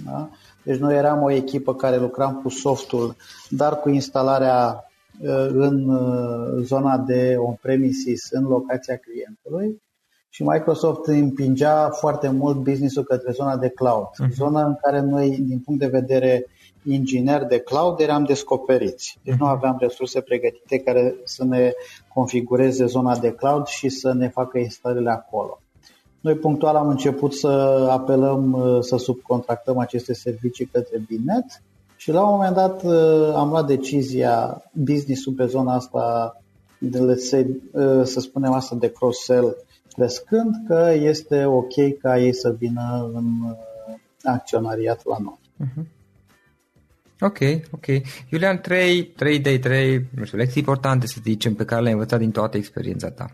Da? 0.06 0.30
Deci 0.64 0.78
noi 0.78 0.96
eram 0.96 1.22
o 1.22 1.32
echipă 1.32 1.76
care 1.76 1.98
lucram 1.98 2.42
cu 2.42 2.50
softul, 2.50 3.16
dar 3.50 3.80
cu 3.80 3.90
instalarea 3.90 4.90
uh, 5.22 5.48
în 5.50 5.90
uh, 5.90 6.64
zona 6.64 6.98
de 6.98 7.36
on-premises, 7.38 8.30
în 8.32 8.44
locația 8.44 8.98
clientului 8.98 9.82
și 10.34 10.44
Microsoft 10.44 11.08
împingea 11.08 11.90
foarte 11.90 12.30
mult 12.30 12.58
business-ul 12.58 13.04
către 13.04 13.32
zona 13.32 13.58
de 13.58 13.70
cloud, 13.70 14.08
uh-huh. 14.08 14.34
zona 14.36 14.66
în 14.66 14.76
care 14.82 15.00
noi, 15.00 15.38
din 15.40 15.60
punct 15.60 15.80
de 15.80 15.88
vedere 15.88 16.46
inginer 16.84 17.44
de 17.44 17.60
cloud, 17.60 18.00
eram 18.00 18.24
descoperiți. 18.24 19.18
Deci 19.24 19.34
uh-huh. 19.34 19.38
nu 19.38 19.46
mhm. 19.46 19.56
aveam 19.56 19.78
resurse 19.80 20.22
pregătite 20.22 20.80
care 20.80 21.16
să 21.24 21.44
ne 21.44 21.72
configureze 22.14 22.86
zona 22.86 23.18
de 23.18 23.32
cloud 23.34 23.66
și 23.66 23.90
să 23.90 24.14
ne 24.14 24.30
facă 24.30 24.58
instalările 24.58 25.12
acolo. 25.12 25.63
Noi 26.24 26.36
punctual 26.36 26.76
am 26.76 26.88
început 26.88 27.34
să 27.34 27.48
apelăm 27.92 28.52
uh, 28.54 28.78
să 28.82 28.98
subcontractăm 28.98 29.78
aceste 29.78 30.14
servicii 30.14 30.66
către 30.66 31.04
Binet 31.08 31.62
și 31.96 32.12
la 32.12 32.24
un 32.24 32.30
moment 32.30 32.56
dat 32.56 32.84
uh, 32.84 33.34
am 33.36 33.50
luat 33.50 33.68
decizia 33.68 34.64
business-ul 34.74 35.34
pe 35.34 35.46
zona 35.46 35.74
asta, 35.74 36.38
de, 36.78 37.00
let's 37.00 37.28
say, 37.30 37.62
uh, 37.72 38.04
să 38.04 38.20
spunem 38.20 38.52
asta 38.52 38.76
de 38.76 38.92
cross-sell, 38.92 39.56
crescând 39.96 40.56
că 40.68 40.92
este 40.96 41.46
ok 41.46 41.98
ca 42.02 42.20
ei 42.20 42.34
să 42.34 42.56
vină 42.58 43.12
în 43.14 43.56
acționariat 44.24 45.06
la 45.06 45.18
noi. 45.20 45.40
Uh-huh. 45.68 45.88
Ok, 47.20 47.38
ok. 47.72 47.86
Iulian, 48.30 48.62
3, 48.62 49.04
3 49.04 49.40
de 49.40 49.60
3, 49.60 50.08
nu 50.16 50.26
știu, 50.26 50.38
lecții 50.38 50.60
importante 50.60 51.08
să 51.08 51.20
zicem 51.24 51.54
pe 51.54 51.66
care 51.66 51.82
le-ai 51.82 51.94
învățat 51.94 52.20
din 52.20 52.32
toată 52.32 52.58
experiența 52.58 53.10
ta. 53.10 53.32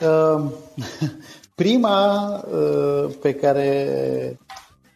Uh, 0.00 0.50
Prima 1.58 2.30
uh, 2.52 3.14
pe 3.20 3.34
care 3.34 3.88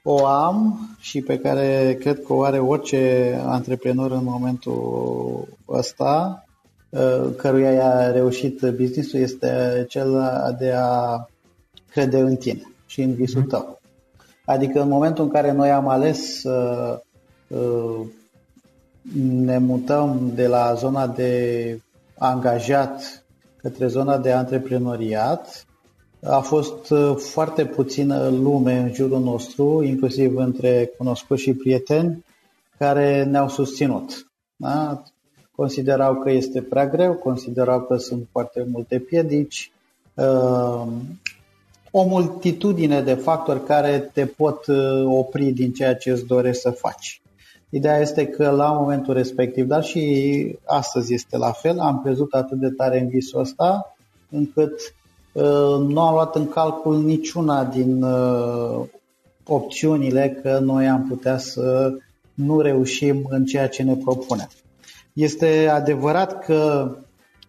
o 0.03 0.27
am 0.27 0.88
și 0.98 1.20
pe 1.20 1.38
care 1.38 1.96
cred 2.01 2.22
că 2.22 2.33
o 2.33 2.42
are 2.42 2.59
orice 2.59 3.35
antreprenor 3.44 4.11
în 4.11 4.25
momentul 4.25 5.48
ăsta, 5.68 6.44
uh, 6.88 7.25
căruia 7.37 7.72
i-a 7.72 8.11
reușit 8.11 8.61
business-ul, 8.61 9.20
este 9.20 9.85
cel 9.88 10.22
de 10.59 10.72
a 10.77 11.27
crede 11.90 12.18
în 12.18 12.37
tine 12.37 12.72
și 12.87 13.01
în 13.01 13.14
visul 13.14 13.42
mm-hmm. 13.42 13.48
tău. 13.48 13.81
Adică 14.44 14.81
în 14.81 14.88
momentul 14.88 15.25
în 15.25 15.31
care 15.31 15.53
noi 15.53 15.70
am 15.70 15.88
ales 15.88 16.40
să 16.40 17.01
uh, 17.48 18.01
ne 19.22 19.59
mutăm 19.59 20.31
de 20.35 20.46
la 20.46 20.75
zona 20.75 21.07
de 21.07 21.81
angajat 22.18 23.25
către 23.57 23.87
zona 23.87 24.18
de 24.18 24.33
antreprenoriat, 24.33 25.66
a 26.27 26.41
fost 26.41 26.91
uh, 26.91 27.17
foarte 27.17 27.65
puțină 27.65 28.29
lume 28.29 28.79
în 28.79 28.93
jurul 28.93 29.21
nostru, 29.21 29.83
inclusiv 29.83 30.37
între 30.37 30.91
cunoscuți 30.97 31.43
și 31.43 31.55
prieteni, 31.55 32.25
care 32.79 33.25
ne-au 33.25 33.49
susținut. 33.49 34.31
Da? 34.57 35.03
Considerau 35.57 36.15
că 36.15 36.31
este 36.31 36.63
prea 36.63 36.89
greu, 36.89 37.15
considerau 37.15 37.81
că 37.81 37.97
sunt 37.97 38.29
foarte 38.31 38.67
multe 38.71 38.99
piedici, 38.99 39.73
uh, 40.15 40.87
o 41.91 42.05
multitudine 42.05 43.01
de 43.01 43.15
factori 43.15 43.65
care 43.65 44.11
te 44.13 44.27
pot 44.27 44.67
uh, 44.67 45.05
opri 45.05 45.45
din 45.51 45.73
ceea 45.73 45.95
ce 45.95 46.11
îți 46.11 46.27
dorești 46.27 46.63
să 46.63 46.71
faci. 46.71 47.23
Ideea 47.69 47.99
este 47.99 48.27
că 48.27 48.51
la 48.51 48.73
momentul 48.73 49.15
respectiv, 49.15 49.67
dar 49.67 49.85
și 49.85 50.59
astăzi 50.65 51.15
este 51.15 51.37
la 51.37 51.51
fel, 51.53 51.79
am 51.79 52.01
crezut 52.03 52.35
atât 52.35 52.59
de 52.59 52.71
tare 52.71 53.01
în 53.01 53.09
visul 53.09 53.41
ăsta, 53.41 53.95
încât 54.31 54.73
uh, 54.73 55.02
nu 55.79 56.01
am 56.01 56.14
luat 56.14 56.37
în 56.37 56.49
calcul 56.49 57.03
niciuna 57.03 57.64
din 57.64 58.03
uh, 58.03 58.85
opțiunile 59.47 60.38
că 60.42 60.59
noi 60.59 60.88
am 60.88 61.07
putea 61.09 61.38
să 61.38 61.95
nu 62.35 62.61
reușim 62.61 63.27
în 63.29 63.45
ceea 63.45 63.68
ce 63.68 63.83
ne 63.83 63.97
propunem. 63.97 64.49
Este 65.12 65.68
adevărat 65.68 66.45
că 66.45 66.90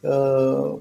uh, 0.02 0.80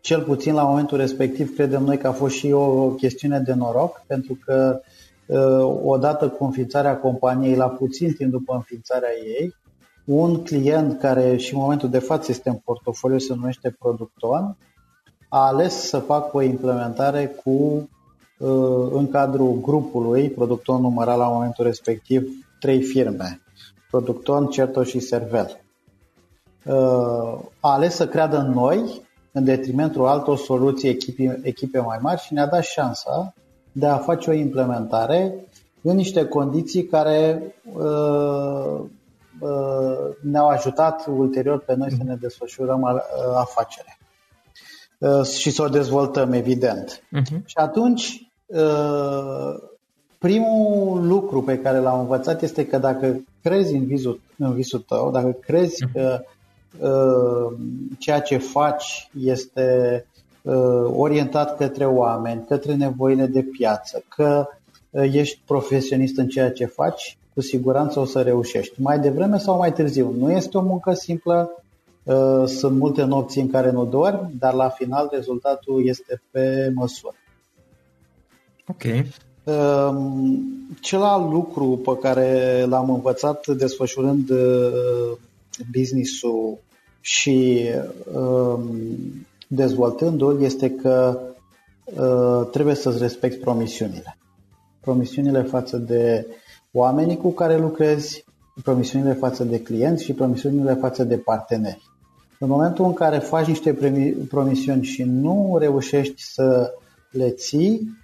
cel 0.00 0.22
puțin 0.22 0.54
la 0.54 0.62
momentul 0.62 0.98
respectiv 0.98 1.54
credem 1.54 1.82
noi 1.82 1.98
că 1.98 2.06
a 2.06 2.12
fost 2.12 2.34
și 2.34 2.52
o 2.52 2.88
chestiune 2.88 3.38
de 3.38 3.52
noroc, 3.52 4.02
pentru 4.06 4.38
că 4.44 4.80
uh, 5.26 5.80
odată 5.84 6.28
cu 6.28 6.44
înființarea 6.44 6.98
companiei, 6.98 7.56
la 7.56 7.68
puțin 7.68 8.12
timp 8.12 8.30
după 8.30 8.54
înființarea 8.54 9.08
ei, 9.38 9.54
un 10.04 10.44
client 10.44 10.98
care 11.00 11.36
și 11.36 11.54
în 11.54 11.60
momentul 11.60 11.90
de 11.90 11.98
față 11.98 12.30
este 12.30 12.48
în 12.48 12.56
portofoliu, 12.64 13.18
se 13.18 13.34
numește 13.34 13.76
Producton, 13.78 14.56
a 15.34 15.46
ales 15.46 15.88
să 15.88 15.98
facă 15.98 16.36
o 16.36 16.42
implementare 16.42 17.26
cu 17.26 17.50
uh, 17.50 18.88
în 18.92 19.08
cadrul 19.10 19.58
grupului, 19.60 20.30
Producton 20.30 20.80
număra 20.80 21.14
la 21.14 21.28
momentul 21.28 21.64
respectiv 21.64 22.28
trei 22.60 22.82
firme, 22.82 23.40
Producton, 23.90 24.46
Certo 24.46 24.82
și 24.82 24.98
Servel. 24.98 25.60
Uh, 26.64 26.74
a 27.60 27.72
ales 27.72 27.94
să 27.94 28.08
creadă 28.08 28.38
în 28.38 28.50
noi, 28.50 29.02
în 29.32 29.44
detrimentul 29.44 30.06
altor 30.06 30.36
soluții 30.36 30.88
echipe, 30.88 31.40
echipe 31.42 31.78
mai 31.78 31.98
mari 32.00 32.20
și 32.20 32.32
ne-a 32.32 32.46
dat 32.46 32.62
șansa 32.62 33.34
de 33.72 33.86
a 33.86 33.96
face 33.96 34.30
o 34.30 34.32
implementare 34.32 35.34
în 35.82 35.96
niște 35.96 36.24
condiții 36.24 36.84
care 36.84 37.42
uh, 37.72 38.80
uh, 39.40 40.16
ne-au 40.22 40.48
ajutat 40.48 41.06
ulterior 41.06 41.58
pe 41.58 41.74
noi 41.74 41.90
să 41.90 42.02
ne 42.04 42.14
desfășurăm 42.14 42.80
uh, 42.80 42.90
afacerea 43.34 43.96
uh, 43.98 44.03
și 45.38 45.50
să 45.50 45.62
o 45.62 45.68
dezvoltăm, 45.68 46.32
evident. 46.32 47.02
Uh-huh. 47.02 47.44
Și 47.44 47.56
atunci, 47.56 48.30
uh, 48.46 49.54
primul 50.18 51.06
lucru 51.06 51.42
pe 51.42 51.58
care 51.58 51.78
l-am 51.78 52.00
învățat 52.00 52.42
este 52.42 52.66
că 52.66 52.78
dacă 52.78 53.20
crezi 53.42 53.74
în 53.74 53.86
visul, 53.86 54.20
în 54.38 54.52
visul 54.52 54.84
tău, 54.88 55.10
dacă 55.10 55.36
crezi 55.40 55.84
uh-huh. 55.84 55.92
că 55.92 56.20
Uh, 56.80 57.52
ceea 57.98 58.20
ce 58.20 58.36
faci 58.36 59.10
este 59.20 60.06
uh, 60.42 60.90
orientat 60.96 61.56
către 61.56 61.86
oameni, 61.86 62.44
către 62.48 62.74
nevoile 62.74 63.26
de 63.26 63.42
piață, 63.42 64.04
că 64.08 64.46
uh, 64.90 65.12
ești 65.12 65.40
profesionist 65.46 66.18
în 66.18 66.28
ceea 66.28 66.52
ce 66.52 66.64
faci, 66.64 67.16
cu 67.34 67.40
siguranță 67.40 68.00
o 68.00 68.04
să 68.04 68.22
reușești. 68.22 68.82
Mai 68.82 68.98
devreme 68.98 69.38
sau 69.38 69.56
mai 69.56 69.72
târziu. 69.72 70.14
Nu 70.18 70.30
este 70.30 70.58
o 70.58 70.62
muncă 70.62 70.92
simplă, 70.92 71.63
sunt 72.46 72.78
multe 72.78 73.04
nopți 73.04 73.38
în 73.38 73.50
care 73.50 73.70
nu 73.70 73.84
dormi, 73.84 74.34
dar 74.38 74.54
la 74.54 74.68
final 74.68 75.08
rezultatul 75.12 75.86
este 75.86 76.22
pe 76.30 76.70
măsură. 76.74 77.14
Ok. 78.66 78.82
Um, 79.44 80.42
celălalt 80.80 81.32
lucru 81.32 81.80
pe 81.84 81.98
care 82.00 82.64
l-am 82.68 82.90
învățat 82.90 83.46
desfășurând 83.46 84.30
business-ul 85.72 86.58
și 87.00 87.68
um, 88.14 88.66
dezvoltându-l 89.48 90.42
este 90.42 90.70
că 90.70 91.20
uh, 91.84 92.48
trebuie 92.50 92.74
să-ți 92.74 92.98
respecti 92.98 93.38
promisiunile. 93.38 94.16
Promisiunile 94.80 95.42
față 95.42 95.76
de 95.76 96.26
oamenii 96.72 97.16
cu 97.16 97.32
care 97.32 97.58
lucrezi, 97.58 98.24
promisiunile 98.62 99.12
față 99.12 99.44
de 99.44 99.62
clienți 99.62 100.04
și 100.04 100.12
promisiunile 100.12 100.74
față 100.74 101.04
de 101.04 101.16
parteneri. 101.16 101.82
În 102.44 102.50
momentul 102.50 102.84
în 102.84 102.92
care 102.92 103.18
faci 103.18 103.46
niște 103.46 103.78
promisiuni 104.28 104.84
și 104.84 105.02
nu 105.02 105.56
reușești 105.60 106.22
să 106.22 106.74
le 107.10 107.30
ții, 107.30 107.98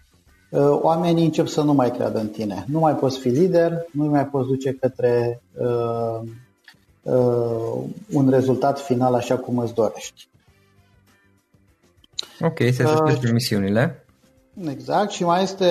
uh, 0.50 0.78
oamenii 0.82 1.24
încep 1.24 1.46
să 1.46 1.62
nu 1.62 1.72
mai 1.72 1.90
creadă 1.90 2.18
în 2.18 2.28
tine. 2.28 2.64
Nu 2.68 2.78
mai 2.78 2.94
poți 2.94 3.18
fi 3.18 3.28
lider, 3.28 3.86
nu 3.92 4.04
mai 4.04 4.26
poți 4.26 4.48
duce 4.48 4.72
către 4.72 5.42
uh, 5.52 6.20
uh, 7.02 7.84
un 8.12 8.28
rezultat 8.28 8.80
final 8.80 9.14
așa 9.14 9.36
cum 9.36 9.58
îți 9.58 9.74
dorești. 9.74 10.28
Ok, 12.40 12.58
se 12.58 12.82
respectă 12.82 13.26
uh, 13.26 13.32
misiunile. 13.32 14.04
Exact, 14.68 15.10
și 15.10 15.24
mai 15.24 15.42
este 15.42 15.68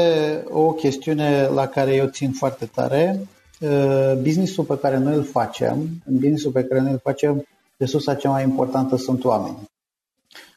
o 0.50 0.72
chestiune 0.72 1.48
la 1.54 1.68
care 1.68 1.96
eu 1.96 2.08
țin 2.08 2.32
foarte 2.32 2.66
tare. 2.66 3.20
Uh, 3.60 4.14
businessul 4.22 4.64
pe 4.64 4.78
care 4.78 4.98
noi 4.98 5.16
îl 5.16 5.24
facem, 5.24 5.90
în 6.06 6.16
businessul 6.16 6.52
pe 6.52 6.64
care 6.64 6.82
noi 6.82 6.92
îl 6.92 7.00
facem, 7.04 7.46
resursa 7.80 8.16
cea 8.16 8.30
mai 8.30 8.44
importantă 8.44 8.96
sunt 8.96 9.24
oamenii. 9.24 9.70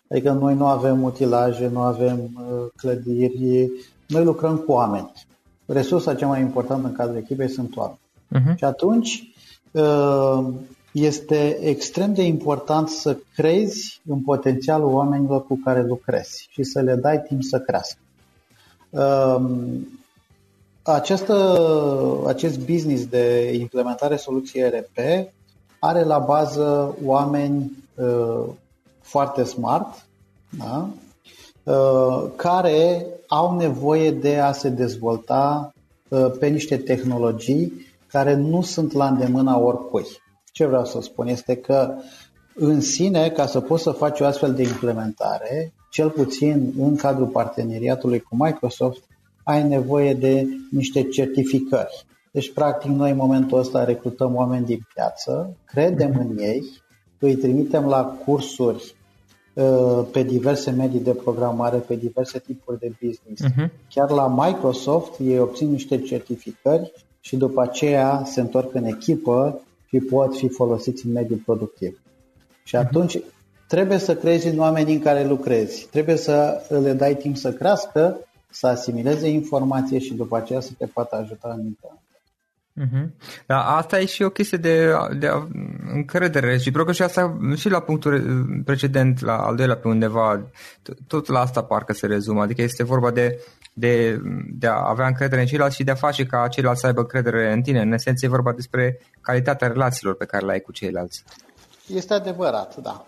Adică 0.08 0.32
noi 0.32 0.54
nu 0.54 0.66
avem 0.66 1.02
utilaje, 1.02 1.68
nu 1.68 1.80
avem 1.80 2.18
uh, 2.18 2.66
clădiri, 2.76 3.70
noi 4.08 4.24
lucrăm 4.24 4.56
cu 4.56 4.72
oameni. 4.72 5.12
Resursa 5.66 6.14
cea 6.14 6.26
mai 6.26 6.40
importantă 6.40 6.86
în 6.86 6.92
cadrul 6.92 7.16
echipei 7.16 7.48
sunt 7.48 7.76
oameni. 7.76 8.00
Uh-huh. 8.34 8.56
Și 8.56 8.64
atunci 8.64 9.32
Uh, 9.72 10.44
este 10.92 11.58
extrem 11.60 12.14
de 12.14 12.22
important 12.22 12.88
să 12.88 13.16
crezi 13.34 14.00
în 14.06 14.20
potențialul 14.20 14.92
oamenilor 14.92 15.46
cu 15.46 15.60
care 15.64 15.82
lucrezi 15.82 16.48
și 16.50 16.62
să 16.62 16.80
le 16.80 16.94
dai 16.94 17.22
timp 17.22 17.42
să 17.42 17.60
crească. 17.60 17.98
Um, 18.90 19.86
această, 20.82 22.24
acest 22.26 22.58
business 22.58 23.06
de 23.06 23.52
implementare 23.60 24.16
soluției 24.16 24.62
ERP 24.62 24.96
are 25.84 26.04
la 26.04 26.18
bază 26.18 26.96
oameni 27.04 27.72
uh, 27.94 28.44
foarte 29.00 29.42
smart, 29.44 30.06
da? 30.58 30.88
uh, 31.62 32.30
care 32.36 33.06
au 33.26 33.56
nevoie 33.56 34.10
de 34.10 34.38
a 34.38 34.52
se 34.52 34.68
dezvolta 34.68 35.72
uh, 36.08 36.26
pe 36.38 36.46
niște 36.46 36.76
tehnologii 36.76 37.86
care 38.06 38.34
nu 38.34 38.62
sunt 38.62 38.92
la 38.92 39.06
îndemâna 39.06 39.58
oricui. 39.58 40.06
Ce 40.52 40.66
vreau 40.66 40.84
să 40.84 41.00
spun 41.00 41.26
este 41.26 41.56
că 41.56 41.94
în 42.54 42.80
sine, 42.80 43.30
ca 43.30 43.46
să 43.46 43.60
poți 43.60 43.82
să 43.82 43.90
faci 43.90 44.20
o 44.20 44.24
astfel 44.24 44.54
de 44.54 44.62
implementare, 44.62 45.72
cel 45.90 46.10
puțin 46.10 46.72
în 46.78 46.96
cadrul 46.96 47.26
parteneriatului 47.26 48.20
cu 48.20 48.36
Microsoft, 48.38 49.02
ai 49.42 49.68
nevoie 49.68 50.14
de 50.14 50.46
niște 50.70 51.02
certificări. 51.02 52.06
Deci, 52.32 52.52
practic, 52.52 52.90
noi 52.90 53.10
în 53.10 53.16
momentul 53.16 53.58
ăsta 53.58 53.84
recrutăm 53.84 54.34
oameni 54.34 54.64
din 54.64 54.86
piață, 54.94 55.56
credem 55.64 56.16
în 56.18 56.38
ei, 56.38 56.82
îi 57.18 57.36
trimitem 57.36 57.86
la 57.86 58.04
cursuri 58.24 58.94
uh, 59.54 60.04
pe 60.12 60.22
diverse 60.22 60.70
medii 60.70 61.00
de 61.00 61.14
programare, 61.14 61.76
pe 61.76 61.96
diverse 61.96 62.38
tipuri 62.38 62.78
de 62.78 62.92
business. 63.00 63.42
Uh-huh. 63.42 63.70
Chiar 63.88 64.10
la 64.10 64.28
Microsoft 64.28 65.18
ei 65.18 65.38
obțin 65.38 65.70
niște 65.70 65.98
certificări 66.00 66.92
și 67.20 67.36
după 67.36 67.60
aceea 67.62 68.22
se 68.24 68.40
întorc 68.40 68.74
în 68.74 68.84
echipă 68.84 69.60
și 69.86 69.98
pot 69.98 70.36
fi 70.36 70.48
folosiți 70.48 71.06
în 71.06 71.12
mediul 71.12 71.42
productiv. 71.44 72.00
Și 72.64 72.76
mhm. 72.76 72.86
atunci 72.86 73.18
trebuie 73.68 73.98
să 73.98 74.16
crezi 74.16 74.48
în 74.48 74.58
oamenii 74.58 74.94
în 74.94 75.00
care 75.00 75.26
lucrezi, 75.26 75.86
trebuie 75.90 76.16
să 76.16 76.66
le 76.82 76.92
dai 76.92 77.16
timp 77.16 77.36
să 77.36 77.52
crească, 77.52 78.18
să 78.50 78.66
asimileze 78.66 79.28
informație 79.28 79.98
și 79.98 80.14
după 80.14 80.36
aceea 80.36 80.60
să 80.60 80.70
te 80.78 80.86
poată 80.86 81.16
ajuta 81.16 81.48
în 81.48 81.64
implementare. 81.64 82.01
Uh-huh. 82.80 83.08
Dar 83.46 83.64
asta 83.66 84.00
e 84.00 84.04
și 84.04 84.22
o 84.22 84.30
chestie 84.30 84.58
de, 84.58 84.92
de 85.18 85.28
încredere 85.92 86.46
reciprocă 86.46 86.92
și 86.92 87.02
asta 87.02 87.38
și 87.56 87.68
la 87.68 87.80
punctul 87.80 88.22
precedent, 88.64 89.20
la 89.20 89.36
al 89.36 89.56
doilea 89.56 89.76
pe 89.76 89.88
undeva, 89.88 90.42
tot 91.06 91.26
la 91.26 91.40
asta 91.40 91.62
parcă 91.62 91.92
se 91.92 92.06
rezumă, 92.06 92.42
adică 92.42 92.62
este 92.62 92.84
vorba 92.84 93.10
de 93.10 93.38
de, 93.72 94.20
de 94.58 94.66
a 94.66 94.88
avea 94.88 95.06
încredere 95.06 95.40
în 95.40 95.46
ceilalți 95.46 95.76
și 95.76 95.84
de 95.84 95.90
a 95.90 95.94
face 95.94 96.24
ca 96.26 96.48
ceilalți 96.48 96.80
să 96.80 96.86
aibă 96.86 97.00
încredere 97.00 97.52
în 97.52 97.62
tine. 97.62 97.80
În 97.80 97.92
esență 97.92 98.26
e 98.26 98.28
vorba 98.28 98.52
despre 98.52 99.00
calitatea 99.20 99.68
relațiilor 99.68 100.16
pe 100.16 100.24
care 100.24 100.46
le 100.46 100.52
ai 100.52 100.60
cu 100.60 100.72
ceilalți. 100.72 101.24
Este 101.86 102.14
adevărat, 102.14 102.76
da. 102.76 103.06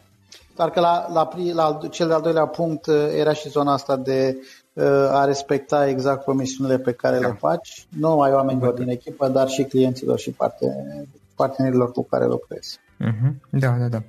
Dar 0.57 0.71
că 0.71 0.81
la, 0.81 1.07
la, 1.13 1.29
la 1.53 1.79
cel 1.91 2.07
de-al 2.07 2.23
doilea 2.23 2.47
punct 2.47 2.87
uh, 2.87 2.95
era 3.17 3.33
și 3.33 3.49
zona 3.49 3.73
asta 3.73 3.97
de 3.97 4.37
uh, 4.37 4.64
a 5.11 5.25
respecta 5.25 5.89
exact 5.89 6.25
promisiunile 6.25 6.79
pe 6.79 6.93
care 6.93 7.19
da. 7.19 7.27
le 7.27 7.37
faci, 7.39 7.87
nu 7.99 8.09
numai 8.09 8.33
oamenilor 8.33 8.75
din 8.75 8.89
echipă, 8.89 9.29
dar 9.29 9.49
și 9.49 9.63
clienților 9.63 10.19
și 10.19 10.37
partenerilor 11.35 11.93
cu 11.93 12.05
care 12.05 12.27
lucrezi. 12.27 12.79
Uh-huh. 13.01 13.33
Da, 13.51 13.77
da, 13.79 13.89
da. 13.89 14.03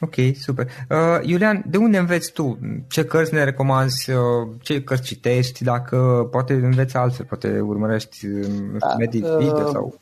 Ok, 0.00 0.14
super. 0.40 0.66
Uh, 0.90 1.26
Iulian, 1.28 1.64
de 1.68 1.76
unde 1.76 1.98
înveți 1.98 2.32
tu? 2.32 2.58
Ce 2.88 3.04
cărți 3.04 3.34
ne 3.34 3.44
recomanzi? 3.44 4.10
Uh, 4.10 4.48
ce 4.60 4.82
cărți 4.82 5.02
citești? 5.02 5.64
Dacă 5.64 6.28
poate 6.30 6.52
înveți 6.52 6.96
altfel, 6.96 7.26
poate 7.26 7.60
urmărești 7.60 8.26
uh, 8.26 8.46
da, 8.78 8.94
medii 8.98 9.22
uh, 9.22 9.36
video 9.36 9.70
sau... 9.70 9.98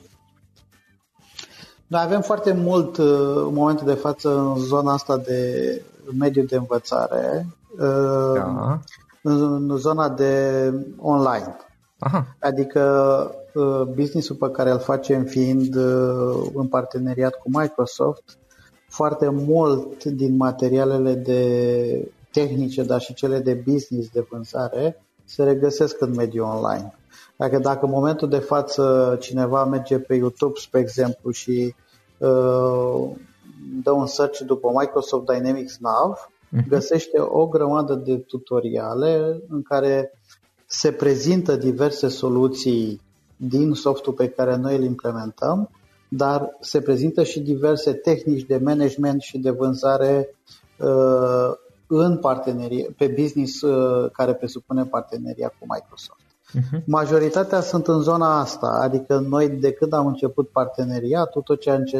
Noi 1.86 2.02
avem 2.04 2.20
foarte 2.20 2.52
mult 2.52 2.96
uh, 2.96 3.06
în 3.46 3.54
momentul 3.54 3.86
de 3.86 3.94
față 3.94 4.38
în 4.38 4.56
zona 4.56 4.92
asta 4.92 5.16
de 5.16 5.82
mediu 6.18 6.42
de 6.42 6.56
învățare, 6.56 7.46
uh, 7.78 8.34
da. 8.34 8.80
În 9.26 9.76
zona 9.76 10.08
de 10.08 10.72
online. 10.98 11.56
Aha. 11.98 12.36
Adică 12.40 12.80
uh, 13.54 13.82
businessul 13.94 14.36
pe 14.36 14.50
care 14.50 14.70
îl 14.70 14.78
facem 14.78 15.24
fiind 15.24 15.74
uh, 15.74 16.46
în 16.54 16.66
parteneriat 16.66 17.34
cu 17.34 17.48
Microsoft, 17.58 18.38
foarte 18.88 19.28
mult 19.28 20.04
din 20.04 20.36
materialele 20.36 21.14
de 21.14 22.12
tehnice, 22.32 22.82
dar 22.82 23.00
și 23.00 23.14
cele 23.14 23.38
de 23.38 23.54
business, 23.54 24.08
de 24.08 24.26
vânzare, 24.30 25.04
se 25.24 25.44
regăsesc 25.44 26.00
în 26.00 26.14
mediul 26.14 26.46
online. 26.46 26.94
Dacă, 27.36 27.58
dacă 27.58 27.84
în 27.84 27.90
momentul 27.90 28.28
de 28.28 28.38
față 28.38 29.16
cineva 29.20 29.64
merge 29.64 29.98
pe 29.98 30.14
YouTube, 30.14 30.58
spre 30.58 30.80
exemplu, 30.80 31.30
și 31.30 31.74
uh, 32.18 33.10
dă 33.82 33.90
un 33.90 34.06
search 34.06 34.38
după 34.38 34.70
Microsoft 34.74 35.26
Dynamics 35.26 35.78
Nav, 35.80 36.12
uh-huh. 36.12 36.33
Găsește 36.68 37.20
o 37.20 37.46
grămadă 37.46 37.94
de 37.94 38.16
tutoriale 38.16 39.40
în 39.48 39.62
care 39.62 40.12
se 40.66 40.92
prezintă 40.92 41.56
diverse 41.56 42.08
soluții 42.08 43.00
din 43.36 43.72
softul 43.72 44.12
pe 44.12 44.28
care 44.28 44.56
noi 44.56 44.76
îl 44.76 44.82
implementăm, 44.82 45.70
dar 46.08 46.56
se 46.60 46.80
prezintă 46.80 47.22
și 47.22 47.40
diverse 47.40 47.92
tehnici 47.92 48.46
de 48.46 48.56
management 48.56 49.20
și 49.20 49.38
de 49.38 49.50
vânzare 49.50 50.34
uh, 50.78 51.52
în 51.86 52.18
partenerie, 52.18 52.94
pe 52.96 53.06
business 53.06 53.60
uh, 53.60 54.10
care 54.10 54.34
presupune 54.34 54.84
parteneria 54.84 55.48
cu 55.48 55.66
Microsoft. 55.74 56.23
Uh-huh. 56.54 56.84
Majoritatea 56.84 57.60
sunt 57.60 57.86
în 57.86 58.00
zona 58.00 58.40
asta, 58.40 58.78
adică 58.82 59.18
noi 59.28 59.48
de 59.48 59.72
când 59.72 59.92
am 59.92 60.06
început 60.06 60.48
parteneriatul, 60.48 61.42
tot 61.42 61.60
ceea 61.60 61.82
ce, 61.82 61.98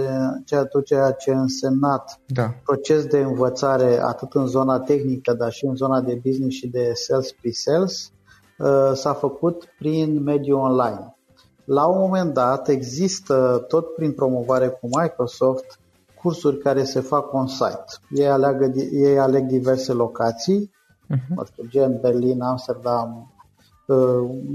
tot 0.70 0.84
ceea 0.84 1.10
ce 1.10 1.32
a 1.32 1.40
însemnat 1.40 2.20
da. 2.26 2.54
proces 2.64 3.06
de 3.06 3.18
învățare 3.18 4.02
atât 4.02 4.32
în 4.32 4.46
zona 4.46 4.78
tehnică, 4.78 5.32
dar 5.32 5.52
și 5.52 5.64
în 5.64 5.74
zona 5.74 6.00
de 6.00 6.20
business 6.24 6.56
și 6.56 6.66
de 6.66 6.92
sales 6.94 7.32
pre-sales, 7.32 8.12
uh, 8.58 8.90
s-a 8.94 9.12
făcut 9.12 9.64
prin 9.78 10.22
mediul 10.22 10.58
online. 10.58 11.16
La 11.64 11.86
un 11.86 11.98
moment 11.98 12.32
dat 12.32 12.68
există, 12.68 13.64
tot 13.68 13.94
prin 13.94 14.12
promovare 14.12 14.68
cu 14.68 14.88
Microsoft, 15.00 15.78
cursuri 16.22 16.58
care 16.58 16.84
se 16.84 17.00
fac 17.00 17.32
on-site. 17.32 17.84
Ei, 18.10 18.28
aleagă, 18.28 18.72
ei 18.92 19.18
aleg 19.18 19.46
diverse 19.46 19.92
locații, 19.92 20.70
uh-huh. 21.14 21.46
știu, 21.46 21.64
gen 21.68 21.98
Berlin, 22.00 22.40
Amsterdam, 22.40 23.16
uh, 23.16 23.33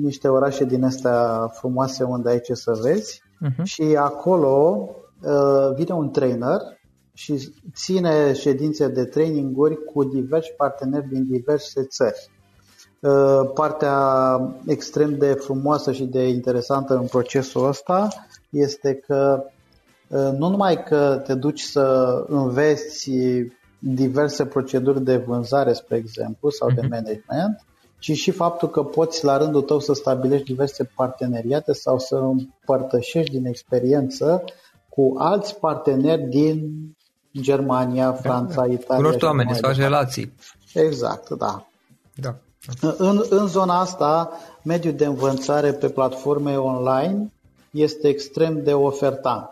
niște 0.01 0.27
orașe 0.27 0.63
din 0.63 0.83
astea 0.83 1.47
frumoase 1.47 2.03
unde 2.03 2.29
ai 2.29 2.39
ce 2.39 2.53
să 2.53 2.79
vezi 2.81 3.21
uh-huh. 3.21 3.63
și 3.63 3.83
acolo 3.99 4.89
uh, 5.21 5.75
vine 5.75 5.93
un 5.93 6.09
trainer 6.09 6.59
și 7.13 7.53
ține 7.75 8.33
ședințe 8.33 8.87
de 8.87 9.05
traininguri 9.05 9.83
cu 9.83 10.03
diversi 10.03 10.53
parteneri 10.57 11.07
din 11.07 11.27
diverse 11.27 11.83
țări. 11.83 12.29
Uh, 12.99 13.51
partea 13.53 13.97
extrem 14.65 15.17
de 15.17 15.33
frumoasă 15.33 15.91
și 15.91 16.05
de 16.05 16.27
interesantă 16.27 16.95
în 16.95 17.05
procesul 17.05 17.67
ăsta 17.67 18.07
este 18.49 18.93
că 18.93 19.43
uh, 20.07 20.29
nu 20.37 20.49
numai 20.49 20.83
că 20.83 21.21
te 21.25 21.33
duci 21.33 21.61
să 21.61 22.15
înveți 22.27 23.11
diverse 23.79 24.45
proceduri 24.45 25.03
de 25.03 25.17
vânzare, 25.17 25.73
spre 25.73 25.95
exemplu, 25.97 26.49
sau 26.49 26.69
de 26.71 26.81
mhm. 26.81 26.89
management, 26.89 27.65
ci 27.99 28.11
și 28.11 28.31
faptul 28.31 28.69
că 28.69 28.83
poți 28.83 29.25
la 29.25 29.37
rândul 29.37 29.61
tău 29.61 29.79
să 29.79 29.93
stabilești 29.93 30.45
diverse 30.45 30.91
parteneriate 30.95 31.73
sau 31.73 31.99
să 31.99 32.15
împărtășești 32.15 33.31
din 33.31 33.45
experiență 33.45 34.43
cu 34.89 35.13
alți 35.17 35.59
parteneri 35.59 36.21
din 36.21 36.69
Germania, 37.41 38.11
Franța, 38.11 38.65
da, 38.65 38.73
Italia. 38.73 39.03
Cunoști 39.03 39.23
oameni, 39.23 39.53
să 39.53 39.59
faci 39.61 39.77
relații. 39.77 40.33
Exact, 40.73 41.29
da. 41.29 41.67
Da. 42.15 42.35
În, 42.97 43.23
în 43.29 43.47
zona 43.47 43.79
asta, 43.79 44.31
mediul 44.63 44.93
de 44.93 45.05
învățare 45.05 45.73
pe 45.73 45.89
platforme 45.89 46.57
online 46.57 47.31
este 47.71 48.07
extrem 48.07 48.63
de 48.63 48.73
ofertant. 48.73 49.51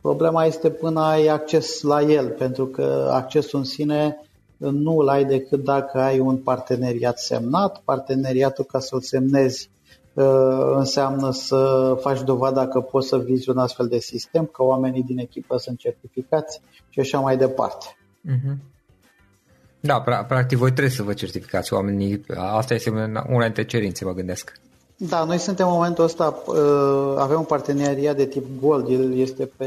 Problema 0.00 0.44
este 0.44 0.70
până 0.70 1.00
ai 1.00 1.26
acces 1.26 1.82
la 1.82 2.02
el, 2.02 2.28
pentru 2.28 2.66
că 2.66 3.08
accesul 3.12 3.58
în 3.58 3.64
sine 3.64 4.23
nu 4.70 4.98
îl 4.98 5.08
ai 5.08 5.24
decât 5.24 5.64
dacă 5.64 5.98
ai 5.98 6.18
un 6.18 6.36
parteneriat 6.36 7.18
semnat. 7.18 7.80
Parteneriatul, 7.84 8.64
ca 8.64 8.78
să-l 8.78 9.00
semnezi, 9.00 9.70
uh, 10.14 10.72
înseamnă 10.76 11.30
să 11.32 11.92
faci 12.00 12.22
dovada 12.22 12.68
că 12.68 12.80
poți 12.80 13.08
să 13.08 13.18
vizi 13.18 13.50
un 13.50 13.58
astfel 13.58 13.86
de 13.88 13.98
sistem, 13.98 14.44
că 14.44 14.62
oamenii 14.62 15.02
din 15.02 15.18
echipă 15.18 15.56
sunt 15.56 15.78
certificați 15.78 16.60
și 16.88 17.00
așa 17.00 17.18
mai 17.18 17.36
departe. 17.36 17.86
Uh-huh. 18.28 18.56
Da, 19.80 20.00
practic 20.28 20.58
voi 20.58 20.70
trebuie 20.70 20.92
să 20.92 21.02
vă 21.02 21.12
certificați 21.12 21.72
oamenii. 21.72 22.24
Asta 22.36 22.74
este 22.74 22.90
una 23.28 23.44
dintre 23.44 23.64
cerințe, 23.64 24.04
mă 24.04 24.12
gândesc. 24.12 24.52
Da, 24.96 25.24
noi 25.24 25.38
suntem 25.38 25.66
în 25.66 25.72
momentul 25.72 26.04
ăsta, 26.04 26.42
uh, 26.46 27.14
avem 27.18 27.38
un 27.38 27.44
parteneriat 27.44 28.16
de 28.16 28.26
tip 28.26 28.46
Gold, 28.60 28.88
el 28.88 29.18
este 29.18 29.50
pe 29.56 29.66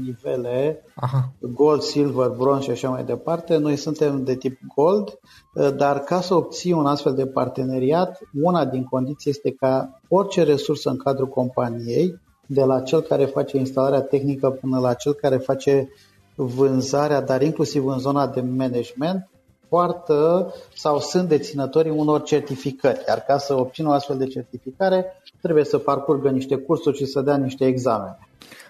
nivele 0.00 0.84
Aha. 0.94 1.32
Gold, 1.40 1.82
Silver, 1.82 2.28
Bronze 2.28 2.64
și 2.64 2.70
așa 2.70 2.88
mai 2.88 3.04
departe. 3.04 3.56
Noi 3.56 3.76
suntem 3.76 4.24
de 4.24 4.34
tip 4.34 4.58
Gold, 4.74 5.18
uh, 5.54 5.74
dar 5.76 5.98
ca 5.98 6.20
să 6.20 6.34
obții 6.34 6.72
un 6.72 6.86
astfel 6.86 7.14
de 7.14 7.26
parteneriat, 7.26 8.18
una 8.42 8.64
din 8.64 8.84
condiții 8.84 9.30
este 9.30 9.50
ca 9.52 10.00
orice 10.08 10.42
resursă 10.42 10.90
în 10.90 10.96
cadrul 10.96 11.28
companiei, 11.28 12.20
de 12.46 12.64
la 12.64 12.80
cel 12.80 13.00
care 13.00 13.24
face 13.24 13.56
instalarea 13.56 14.00
tehnică 14.00 14.50
până 14.50 14.78
la 14.78 14.94
cel 14.94 15.12
care 15.12 15.36
face 15.36 15.88
vânzarea, 16.34 17.20
dar 17.20 17.42
inclusiv 17.42 17.86
în 17.86 17.98
zona 17.98 18.26
de 18.26 18.40
management, 18.40 19.28
poartă 19.68 20.54
sau 20.74 21.00
sunt 21.00 21.28
deținătorii 21.28 21.90
unor 21.90 22.22
certificări. 22.22 23.04
Iar 23.08 23.18
ca 23.18 23.38
să 23.38 23.54
obțină 23.54 23.88
o 23.88 23.92
astfel 23.92 24.18
de 24.18 24.26
certificare, 24.26 25.06
trebuie 25.40 25.64
să 25.64 25.78
parcurgă 25.78 26.30
niște 26.30 26.56
cursuri 26.56 26.96
și 26.96 27.06
să 27.06 27.20
dea 27.20 27.36
niște 27.36 27.66
examene. 27.66 28.18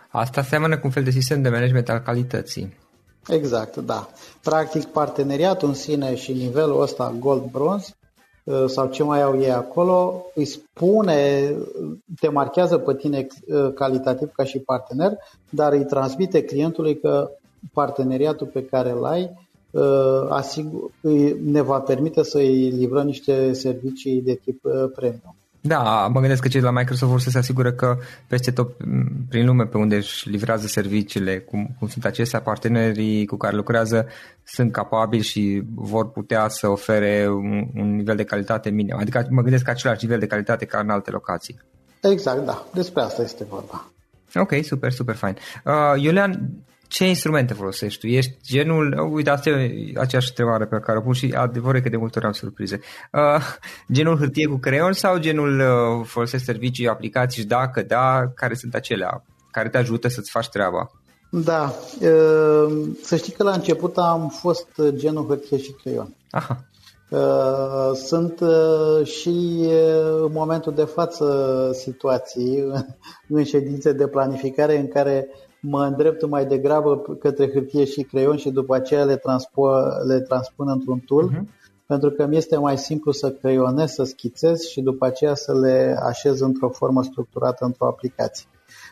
Asta 0.09 0.43
seamănă 0.43 0.75
cu 0.75 0.81
un 0.85 0.91
fel 0.91 1.03
de 1.03 1.11
sistem 1.11 1.43
de 1.43 1.49
management 1.49 1.89
al 1.89 1.99
calității. 1.99 2.77
Exact, 3.29 3.77
da. 3.77 4.09
Practic, 4.43 4.85
parteneriatul 4.85 5.69
în 5.69 5.75
sine 5.75 6.15
și 6.15 6.33
nivelul 6.33 6.81
ăsta 6.81 7.15
gold-bronz 7.19 7.97
uh, 8.45 8.65
sau 8.67 8.87
ce 8.87 9.03
mai 9.03 9.23
au 9.23 9.41
ei 9.41 9.53
acolo, 9.53 10.25
îi 10.35 10.45
spune, 10.45 11.53
te 12.21 12.29
marchează 12.29 12.79
pe 12.79 12.95
tine 12.95 13.27
uh, 13.47 13.73
calitativ 13.75 14.31
ca 14.33 14.45
și 14.45 14.59
partener, 14.59 15.13
dar 15.51 15.73
îi 15.73 15.85
transmite 15.85 16.45
clientului 16.45 17.01
că 17.01 17.31
parteneriatul 17.73 18.47
pe 18.47 18.65
care 18.65 18.91
îl 18.91 19.05
ai 19.05 19.23
Uh, 19.23 19.45
asigur, 20.29 20.91
ne 21.45 21.61
va 21.61 21.79
permite 21.79 22.23
să 22.23 22.39
îi 22.39 22.71
livrăm 22.71 23.07
niște 23.07 23.53
servicii 23.53 24.23
de 24.23 24.35
tip 24.35 24.65
uh, 24.65 24.73
premium. 24.95 25.37
Da, 25.61 26.07
mă 26.13 26.21
gândesc 26.21 26.43
că 26.43 26.49
cei 26.49 26.61
de 26.61 26.67
la 26.67 26.73
Microsoft 26.73 27.11
vor 27.11 27.21
să 27.21 27.31
se 27.31 27.39
asigure 27.39 27.73
că 27.73 27.97
peste 28.27 28.51
tot 28.51 28.77
prin 29.29 29.47
lume 29.47 29.65
pe 29.65 29.77
unde 29.77 29.97
își 29.97 30.29
livrează 30.29 30.67
serviciile, 30.67 31.39
cum, 31.39 31.77
cum 31.79 31.89
sunt 31.89 32.05
acestea, 32.05 32.41
partenerii 32.41 33.27
cu 33.27 33.37
care 33.37 33.57
lucrează 33.57 34.07
sunt 34.45 34.73
capabili 34.73 35.23
și 35.23 35.63
vor 35.75 36.11
putea 36.11 36.49
să 36.49 36.69
ofere 36.69 37.29
un, 37.29 37.67
un 37.75 37.95
nivel 37.95 38.17
de 38.17 38.25
calitate 38.25 38.71
minim. 38.71 38.97
Adică 38.99 39.27
mă 39.31 39.43
gândesc 39.43 39.65
că 39.65 39.71
același 39.71 40.05
nivel 40.05 40.19
de 40.19 40.27
calitate 40.27 40.65
ca 40.65 40.79
în 40.79 40.91
alte 40.91 41.11
locații. 41.11 41.61
Exact, 42.03 42.45
da. 42.45 42.67
Despre 42.75 43.03
asta 43.03 43.23
este 43.23 43.45
vorba. 43.49 43.91
Ok, 44.35 44.53
super, 44.63 44.93
super 44.93 45.15
fain. 45.15 45.37
Uh, 45.65 46.03
Iulian, 46.03 46.51
ce 46.89 47.07
instrumente 47.07 47.55
folosești 47.55 48.01
tu? 48.01 48.07
Ești 48.07 48.37
genul, 48.47 49.11
uite, 49.13 49.31
asta 49.31 49.51
e 49.51 49.93
aceeași 49.97 50.29
întrebare 50.29 50.67
pe 50.67 50.79
care 50.79 50.99
o 50.99 51.01
pun 51.01 51.13
și 51.13 51.35
adevărul 51.37 51.81
că 51.81 51.89
de 51.89 51.97
multe 51.97 52.19
ori 52.19 52.27
am 52.27 52.33
surprize. 52.33 52.81
Uh, 53.13 53.43
genul 53.93 54.19
hârtie 54.19 54.47
cu 54.47 54.57
creion 54.57 54.93
sau 54.93 55.19
genul 55.19 55.61
uh, 55.61 56.07
folosești 56.07 56.47
servicii, 56.47 56.89
aplicații 56.89 57.41
și 57.41 57.49
dacă 57.49 57.83
da, 57.83 58.33
care 58.35 58.55
sunt 58.55 58.75
acelea 58.75 59.23
care 59.51 59.69
te 59.69 59.79
ajută 59.79 60.09
să-ți 60.09 60.31
faci 60.31 60.49
treaba? 60.49 60.91
Da, 61.31 61.75
uh, 62.01 62.89
să 63.03 63.17
știi 63.17 63.33
că 63.33 63.43
la 63.43 63.53
început 63.53 63.97
am 63.97 64.29
fost 64.29 64.69
genul 64.89 65.27
hârtie 65.27 65.59
și 65.59 65.73
creion. 65.73 66.15
Aha. 66.31 66.69
Uh, 67.11 67.91
sunt 67.95 68.41
uh, 68.41 69.07
și 69.07 69.57
uh, 69.61 70.23
în 70.25 70.33
momentul 70.33 70.75
de 70.75 70.85
față 70.85 71.71
situații 71.75 72.65
în 73.29 73.45
ședințe 73.45 73.93
de 73.93 74.07
planificare 74.07 74.79
în 74.79 74.89
care 74.89 75.29
mă 75.69 75.85
îndrept 75.85 76.27
mai 76.27 76.47
degrabă 76.47 76.97
către 77.19 77.51
hârtie 77.51 77.85
și 77.85 78.03
creion 78.03 78.37
și 78.37 78.51
după 78.51 78.75
aceea 78.75 79.05
le, 79.05 79.17
transpo- 79.17 80.07
le 80.07 80.21
transpun 80.21 80.69
într-un 80.69 80.99
tool, 80.99 81.31
uh-huh. 81.31 81.43
pentru 81.87 82.11
că 82.11 82.27
mi 82.27 82.37
este 82.37 82.57
mai 82.57 82.79
simplu 82.79 83.13
să 83.13 83.31
creionez, 83.31 83.91
să 83.91 84.05
schițez 84.05 84.61
și 84.61 84.81
după 84.81 85.07
aceea 85.07 85.35
să 85.35 85.59
le 85.59 85.99
așez 86.03 86.41
într-o 86.41 86.69
formă 86.69 87.03
structurată 87.03 87.65
într-o 87.65 87.87
aplicație. 87.87 88.47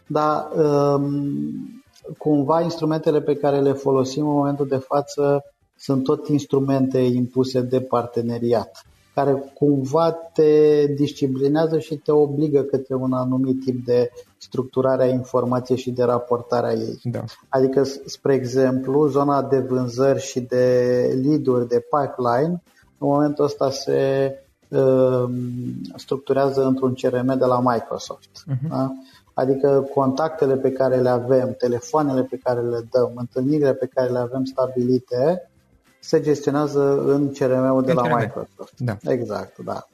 Dar 0.06 0.48
um, 0.56 1.84
cumva 2.18 2.60
instrumentele 2.60 3.20
pe 3.20 3.36
care 3.36 3.60
le 3.60 3.72
folosim 3.72 4.28
în 4.28 4.34
momentul 4.34 4.66
de 4.66 4.76
față 4.76 5.44
sunt 5.76 6.04
tot 6.04 6.28
instrumente 6.28 6.98
impuse 6.98 7.60
de 7.60 7.80
parteneriat 7.80 8.86
care 9.16 9.52
cumva 9.54 10.12
te 10.12 10.86
disciplinează 10.86 11.78
și 11.78 11.96
te 11.96 12.12
obligă 12.12 12.60
către 12.62 12.94
un 12.94 13.12
anumit 13.12 13.64
tip 13.64 13.84
de 13.84 14.10
structurare 14.38 15.02
a 15.02 15.06
informației 15.06 15.78
și 15.78 15.90
de 15.90 16.02
raportarea 16.02 16.72
ei. 16.72 17.00
Da. 17.02 17.24
Adică, 17.48 17.82
spre 18.04 18.34
exemplu, 18.34 19.06
zona 19.06 19.42
de 19.42 19.58
vânzări 19.58 20.20
și 20.20 20.40
de 20.40 20.64
lead 21.22 21.68
de 21.68 21.84
pipeline, 21.90 22.62
în 22.98 23.08
momentul 23.08 23.44
ăsta 23.44 23.70
se 23.70 24.30
structurează 25.96 26.64
într-un 26.64 26.94
CRM 26.94 27.38
de 27.38 27.44
la 27.44 27.60
Microsoft. 27.60 28.44
Uh-huh. 28.50 28.68
Da? 28.68 28.92
Adică 29.34 29.88
contactele 29.94 30.56
pe 30.56 30.72
care 30.72 31.00
le 31.00 31.08
avem, 31.08 31.54
telefoanele 31.58 32.22
pe 32.22 32.40
care 32.42 32.60
le 32.60 32.86
dăm, 32.90 33.12
întâlnirile 33.14 33.74
pe 33.74 33.90
care 33.94 34.10
le 34.10 34.18
avem 34.18 34.44
stabilite, 34.44 35.50
se 36.06 36.20
gestionează 36.20 37.02
în 37.06 37.32
CRM-ul 37.32 37.82
de 37.82 37.92
la 37.92 38.02
Microsoft. 38.02 38.74
Da. 38.78 38.96
Exact, 39.02 39.58
da. 39.58 39.86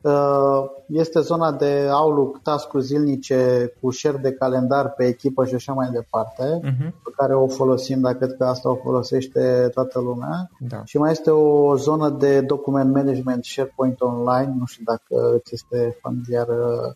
Uh, 0.00 0.64
este 0.88 1.20
zona 1.20 1.52
de 1.52 1.88
Outlook, 1.92 2.42
task 2.42 2.68
zilnice 2.78 3.72
cu 3.80 3.90
share 3.90 4.16
de 4.16 4.32
calendar 4.32 4.90
pe 4.90 5.06
echipă 5.06 5.44
și 5.44 5.54
așa 5.54 5.72
mai 5.72 5.88
departe, 5.92 6.60
uh-huh. 6.62 6.90
pe 7.04 7.10
care 7.16 7.34
o 7.34 7.46
folosim, 7.46 8.00
dar 8.00 8.14
cred 8.14 8.36
că 8.36 8.44
asta 8.44 8.70
o 8.70 8.74
folosește 8.74 9.70
toată 9.74 10.00
lumea. 10.00 10.50
Da. 10.58 10.82
Și 10.84 10.98
mai 10.98 11.10
este 11.10 11.30
o 11.30 11.76
zonă 11.76 12.10
de 12.10 12.40
document 12.40 12.94
management 12.94 13.44
SharePoint 13.44 14.00
Online, 14.00 14.54
nu 14.58 14.64
știu 14.64 14.84
dacă 14.84 15.38
ți 15.38 15.54
este 15.54 15.98
familiară 16.00 16.94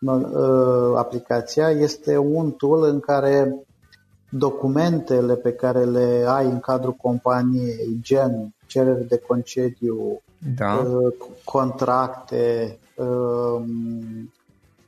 uh, 0.00 0.96
aplicația. 0.96 1.70
Este 1.70 2.16
un 2.16 2.50
tool 2.50 2.82
în 2.82 3.00
care 3.00 3.64
documentele 4.34 5.34
pe 5.34 5.52
care 5.52 5.84
le 5.84 6.24
ai 6.28 6.46
în 6.46 6.60
cadrul 6.60 6.92
companiei, 6.92 7.98
gen 8.00 8.54
cereri 8.66 9.08
de 9.08 9.18
concediu, 9.18 10.22
da. 10.56 10.74
Uh, 10.74 11.14
contracte, 11.44 12.78
um, 12.96 14.32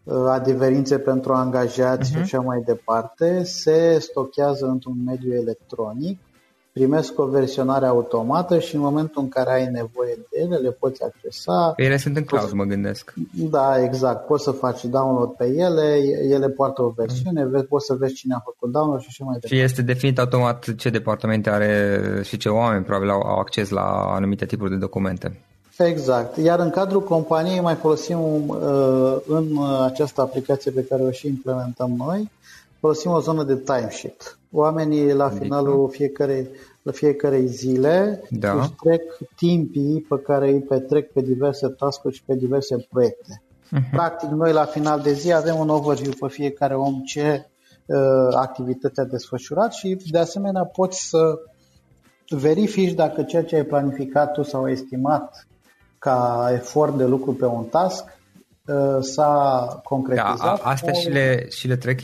uh, 0.04 0.26
adeverințe 0.28 0.98
pentru 0.98 1.32
angajați 1.32 2.02
uh-huh. 2.02 2.12
și 2.12 2.12
mhm. 2.12 2.22
așa 2.22 2.40
mai 2.40 2.62
departe, 2.66 3.44
se 3.44 3.98
stochează 3.98 4.66
într-un 4.66 4.96
mediu 5.04 5.34
electronic 5.34 6.18
primesc 6.74 7.18
o 7.18 7.26
versionare 7.26 7.86
automată 7.86 8.58
și 8.58 8.74
în 8.74 8.80
momentul 8.80 9.22
în 9.22 9.28
care 9.28 9.52
ai 9.52 9.64
nevoie 9.64 10.14
de 10.16 10.40
ele, 10.42 10.56
le 10.56 10.70
poți 10.70 11.02
accesa. 11.02 11.72
Ele 11.76 11.96
sunt 11.96 12.16
în 12.16 12.24
cloud, 12.24 12.50
mă 12.50 12.64
gândesc. 12.64 13.12
Da, 13.32 13.82
exact. 13.82 14.26
Poți 14.26 14.44
să 14.44 14.50
faci 14.50 14.84
download 14.84 15.30
pe 15.30 15.44
ele, 15.44 15.98
ele 16.30 16.48
poartă 16.48 16.82
o 16.82 16.88
versiune, 16.96 17.44
mm. 17.44 17.66
poți 17.68 17.86
să 17.86 17.94
vezi 17.94 18.14
cine 18.14 18.34
a 18.34 18.42
făcut 18.44 18.72
download 18.72 19.00
și 19.00 19.06
așa 19.10 19.24
mai 19.24 19.34
departe. 19.34 19.56
Și 19.56 19.62
este 19.62 19.82
definit 19.82 20.18
automat 20.18 20.74
ce 20.76 20.90
departamente 20.90 21.50
are 21.50 22.00
și 22.24 22.36
ce 22.36 22.48
oameni 22.48 22.84
probabil 22.84 23.10
au, 23.10 23.20
au 23.20 23.38
acces 23.38 23.68
la 23.68 24.14
anumite 24.14 24.46
tipuri 24.46 24.70
de 24.70 24.76
documente. 24.76 25.40
Exact. 25.78 26.36
Iar 26.36 26.58
în 26.58 26.70
cadrul 26.70 27.02
companiei 27.02 27.60
mai 27.60 27.74
folosim 27.74 28.18
uh, 28.48 29.16
în 29.26 29.46
această 29.84 30.20
aplicație 30.20 30.70
pe 30.70 30.84
care 30.84 31.02
o 31.02 31.10
și 31.10 31.26
implementăm 31.26 31.94
noi, 31.96 32.30
folosim 32.84 33.10
o 33.10 33.20
zonă 33.20 33.42
de 33.42 33.56
timesheet. 33.56 34.38
Oamenii 34.52 35.12
la 35.12 35.24
adică? 35.24 35.42
finalul 35.42 35.88
fiecarei, 35.90 36.48
la 36.82 36.92
fiecarei 36.92 37.46
zile 37.46 38.22
da. 38.30 38.52
își 38.52 38.70
trec 38.82 39.02
timpii 39.36 40.06
pe 40.08 40.16
care 40.18 40.50
îi 40.50 40.60
petrec 40.60 41.12
pe 41.12 41.20
diverse 41.20 41.68
task 41.68 42.10
și 42.10 42.22
pe 42.24 42.34
diverse 42.34 42.86
proiecte. 42.90 43.42
Uh-huh. 43.42 43.90
Practic, 43.90 44.28
noi 44.28 44.52
la 44.52 44.64
final 44.64 45.00
de 45.00 45.12
zi 45.12 45.32
avem 45.32 45.58
un 45.58 45.68
overview 45.68 46.12
pe 46.20 46.28
fiecare 46.28 46.74
om 46.74 47.00
ce 47.00 47.46
uh, 47.86 47.96
activități 48.34 49.00
a 49.00 49.04
desfășurat 49.04 49.72
și 49.72 49.98
de 50.10 50.18
asemenea 50.18 50.64
poți 50.64 51.08
să 51.08 51.38
verifici 52.28 52.92
dacă 52.92 53.22
ceea 53.22 53.44
ce 53.44 53.56
ai 53.56 53.64
planificat 53.64 54.32
tu 54.32 54.42
sau 54.42 54.70
estimat 54.70 55.46
ca 55.98 56.48
efort 56.52 56.96
de 56.96 57.04
lucru 57.04 57.32
pe 57.32 57.44
un 57.44 57.64
task 57.64 58.04
Uh, 58.04 58.13
s-a 59.00 59.66
concretizat. 59.82 60.38
Da, 60.38 60.52
astea 60.62 60.92
și 60.92 61.08
le, 61.08 61.46
și 61.50 61.68
le 61.68 61.76
trec 61.76 62.00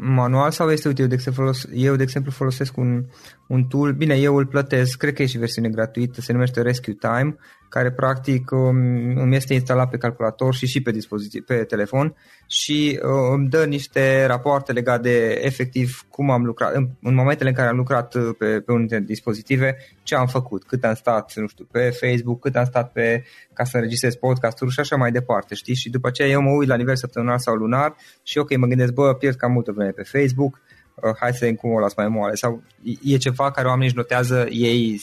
manual 0.00 0.50
sau 0.50 0.70
este, 0.70 0.88
uite, 0.88 1.02
eu 1.02 1.08
de 1.08 1.14
exemplu, 1.14 1.42
folos, 1.42 1.66
eu 1.72 1.96
de 1.96 2.02
exemplu 2.02 2.30
folosesc 2.30 2.76
un, 2.76 3.04
un 3.46 3.64
tool, 3.64 3.92
bine, 3.92 4.14
eu 4.14 4.36
îl 4.36 4.46
plătesc, 4.46 4.98
cred 4.98 5.14
că 5.14 5.22
e 5.22 5.26
și 5.26 5.38
versiune 5.38 5.68
gratuită, 5.68 6.20
se 6.20 6.32
numește 6.32 6.62
Rescue 6.62 6.94
Time, 6.94 7.36
care 7.74 7.92
practic 7.92 8.50
um, 8.50 9.16
îmi 9.16 9.36
este 9.36 9.54
instalat 9.54 9.90
pe 9.90 9.96
calculator 9.96 10.54
și 10.54 10.66
și 10.66 10.82
pe 10.82 10.90
dispozitiv, 10.90 11.44
pe 11.44 11.64
telefon 11.64 12.14
și 12.46 13.00
uh, 13.02 13.32
îmi 13.32 13.48
dă 13.48 13.64
niște 13.64 14.24
rapoarte 14.26 14.72
legate 14.72 15.02
de 15.02 15.40
efectiv 15.42 16.06
cum 16.08 16.30
am 16.30 16.44
lucrat, 16.44 16.74
în, 16.74 16.88
în 17.02 17.14
momentele 17.14 17.48
în 17.48 17.54
care 17.54 17.68
am 17.68 17.76
lucrat 17.76 18.14
uh, 18.14 18.34
pe, 18.38 18.60
pe 18.60 18.72
unele 18.72 18.98
dispozitive, 18.98 19.76
ce 20.02 20.14
am 20.14 20.26
făcut, 20.26 20.64
cât 20.64 20.84
am 20.84 20.94
stat, 20.94 21.32
nu 21.34 21.46
știu, 21.46 21.64
pe 21.70 21.90
Facebook, 21.90 22.40
cât 22.40 22.56
am 22.56 22.64
stat 22.64 22.92
pe 22.92 23.24
ca 23.52 23.64
să 23.64 23.76
înregistrez 23.76 24.14
podcasturi 24.14 24.72
și 24.72 24.80
așa 24.80 24.96
mai 24.96 25.12
departe, 25.12 25.54
știi? 25.54 25.74
Și 25.74 25.90
după 25.90 26.06
aceea 26.06 26.28
eu 26.28 26.40
mă 26.40 26.50
uit 26.50 26.68
la 26.68 26.76
nivel 26.76 26.96
săptămânal 26.96 27.38
sau 27.38 27.54
lunar 27.54 27.94
și 28.22 28.38
ok, 28.38 28.56
mă 28.56 28.66
gândesc, 28.66 28.92
bă, 28.92 29.14
pierd 29.14 29.36
cam 29.36 29.52
multă 29.52 29.72
vreme 29.72 29.90
pe 29.90 30.02
Facebook, 30.02 30.60
uh, 30.94 31.16
hai 31.20 31.32
să 31.32 31.38
vedem 31.40 31.54
cum 31.54 31.70
o 31.70 31.78
las 31.78 31.94
mai 31.94 32.08
moale 32.08 32.34
sau 32.34 32.62
e 33.02 33.16
ceva 33.16 33.50
care 33.50 33.66
oamenii 33.66 33.88
își 33.88 33.96
notează 33.96 34.46
ei, 34.50 35.00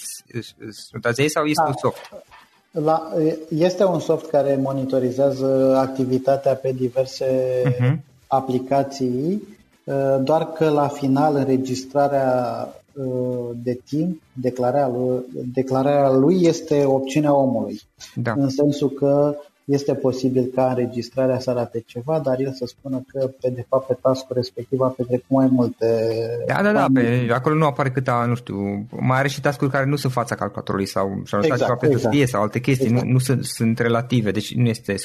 notează 0.92 1.22
ei 1.22 1.30
sau 1.30 1.46
este 1.46 1.64
da. 1.64 1.70
un 1.70 1.76
soft? 1.82 2.24
La, 2.72 3.14
este 3.50 3.84
un 3.84 4.00
soft 4.00 4.30
care 4.30 4.60
monitorizează 4.62 5.76
activitatea 5.78 6.54
pe 6.56 6.72
diverse 6.72 7.26
uh-huh. 7.66 7.96
aplicații, 8.28 9.44
uh, 9.84 10.18
doar 10.24 10.52
că 10.52 10.70
la 10.70 10.88
final 10.88 11.36
înregistrarea 11.36 12.68
uh, 12.94 13.50
de 13.64 13.80
timp, 13.86 14.22
declararea 14.34 14.88
lui, 14.88 15.24
declararea 15.54 16.12
lui 16.12 16.44
este 16.44 16.86
opțiunea 16.86 17.34
omului. 17.34 17.82
Da. 18.16 18.34
În 18.38 18.50
sensul 18.50 18.90
că 18.90 19.36
este 19.66 19.94
posibil 19.94 20.52
ca 20.56 20.70
înregistrarea 20.70 21.40
să 21.40 21.50
arate 21.50 21.84
ceva, 21.86 22.20
dar 22.20 22.40
el 22.40 22.54
să 22.54 22.66
spună 22.66 23.04
că 23.08 23.32
pe 23.42 23.50
de 23.50 23.66
fapt 23.68 23.88
pe 23.88 23.98
task-ul 24.02 24.36
respectiv 24.36 24.80
a 24.80 24.88
petrecut 24.88 25.30
mai 25.30 25.48
multe... 25.52 26.08
Da, 26.48 26.62
da, 26.64 26.72
da, 26.72 26.86
pe, 26.94 27.30
acolo 27.34 27.56
nu 27.56 27.66
apare 27.66 27.92
câta, 27.92 28.26
nu 28.28 28.36
știu, 28.36 28.88
mai 29.00 29.20
are 29.20 29.28
și 29.28 29.42
task 29.42 29.68
care 29.70 29.86
nu 29.86 29.96
sunt 29.96 30.12
fața 30.12 30.36
calculatorului 30.36 30.86
sau 30.86 31.22
și 31.26 31.36
exact, 31.36 31.62
ceva 31.62 31.76
pe 31.76 31.88
exact. 31.88 32.28
sau 32.28 32.42
alte 32.42 32.60
chestii, 32.60 32.88
exact. 32.88 33.06
nu, 33.06 33.12
nu 33.12 33.20
sunt, 33.20 33.46
sunt 33.46 33.80
relative, 33.80 34.32
deci 34.32 34.56
nu 34.56 34.68
este 34.68 34.94
100%, 34.94 34.98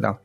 da. 0.00 0.20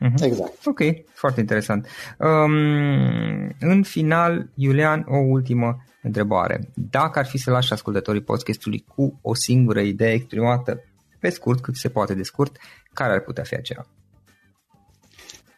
Uh-huh. 0.00 0.24
Exact. 0.24 0.66
Ok, 0.66 0.80
foarte 1.14 1.40
interesant. 1.40 1.86
Um, 2.18 3.54
în 3.60 3.82
final, 3.82 4.48
Iulian, 4.54 5.06
o 5.08 5.16
ultimă 5.16 5.76
întrebare. 6.02 6.68
Dacă 6.74 7.18
ar 7.18 7.26
fi 7.26 7.38
să 7.38 7.50
lași 7.50 7.72
ascultătorii 7.72 8.22
podcastului 8.22 8.84
cu 8.94 9.18
o 9.22 9.34
singură 9.34 9.80
idee 9.80 10.12
exprimată 10.12 10.80
pe 11.18 11.28
scurt, 11.28 11.60
cât 11.60 11.76
se 11.76 11.88
poate 11.88 12.14
de 12.14 12.22
scurt, 12.22 12.56
care 12.96 13.12
ar 13.12 13.20
putea 13.20 13.44
fi 13.44 13.54
aceea? 13.54 13.86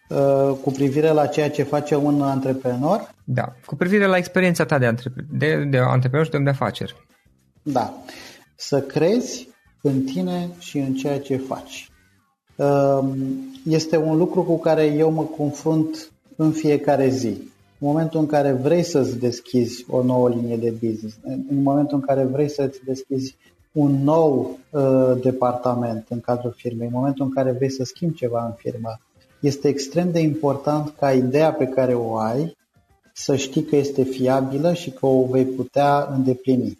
Uh, 0.09 0.57
cu 0.63 0.71
privire 0.71 1.11
la 1.11 1.27
ceea 1.27 1.51
ce 1.51 1.63
face 1.63 1.95
un 1.95 2.23
antreprenor? 2.23 3.15
Da, 3.25 3.53
cu 3.67 3.77
privire 3.77 4.07
la 4.07 4.17
experiența 4.17 4.65
ta 4.65 4.79
de, 4.79 4.87
antrepre- 4.87 5.27
de, 5.31 5.65
de 5.65 5.79
antreprenor 5.79 6.25
și 6.25 6.31
de 6.31 6.37
om 6.37 6.45
de 6.45 6.51
afaceri. 6.51 7.07
Da, 7.63 7.93
să 8.57 8.81
crezi 8.81 9.49
în 9.83 10.03
tine 10.03 10.49
și 10.59 10.79
în 10.79 10.95
ceea 10.95 11.21
ce 11.21 11.37
faci. 11.37 11.91
Um, 12.57 13.17
este 13.65 13.97
un 13.97 14.17
lucru 14.17 14.43
cu 14.43 14.59
care 14.59 14.85
eu 14.85 15.11
mă 15.11 15.23
confrunt 15.23 16.11
în 16.37 16.53
fiecare 16.53 17.09
zi. 17.09 17.29
În 17.79 17.89
momentul 17.89 18.21
în 18.21 18.27
care 18.27 18.53
vrei 18.53 18.83
să-ți 18.83 19.19
deschizi 19.19 19.85
o 19.89 20.03
nouă 20.03 20.29
linie 20.29 20.57
de 20.57 20.71
business, 20.71 21.19
în 21.23 21.63
momentul 21.63 21.97
în 21.97 22.03
care 22.03 22.25
vrei 22.25 22.49
să-ți 22.49 22.81
deschizi 22.85 23.37
un 23.73 24.03
nou 24.03 24.59
uh, 24.71 25.21
departament 25.23 26.07
în 26.09 26.21
cadrul 26.21 26.53
firmei, 26.57 26.87
în 26.87 26.93
momentul 26.93 27.25
în 27.25 27.31
care 27.31 27.53
vrei 27.53 27.71
să 27.71 27.85
schimbi 27.85 28.17
ceva 28.17 28.45
în 28.45 28.53
firmă, 28.53 28.99
este 29.41 29.69
extrem 29.69 30.11
de 30.11 30.19
important 30.19 30.95
ca 30.99 31.13
ideea 31.13 31.53
pe 31.53 31.67
care 31.67 31.95
o 31.95 32.17
ai 32.17 32.57
să 33.13 33.37
știi 33.37 33.63
că 33.65 33.77
este 33.77 34.03
fiabilă 34.03 34.73
și 34.73 34.91
că 34.91 35.07
o 35.07 35.27
vei 35.27 35.45
putea 35.45 36.09
îndeplini. 36.13 36.79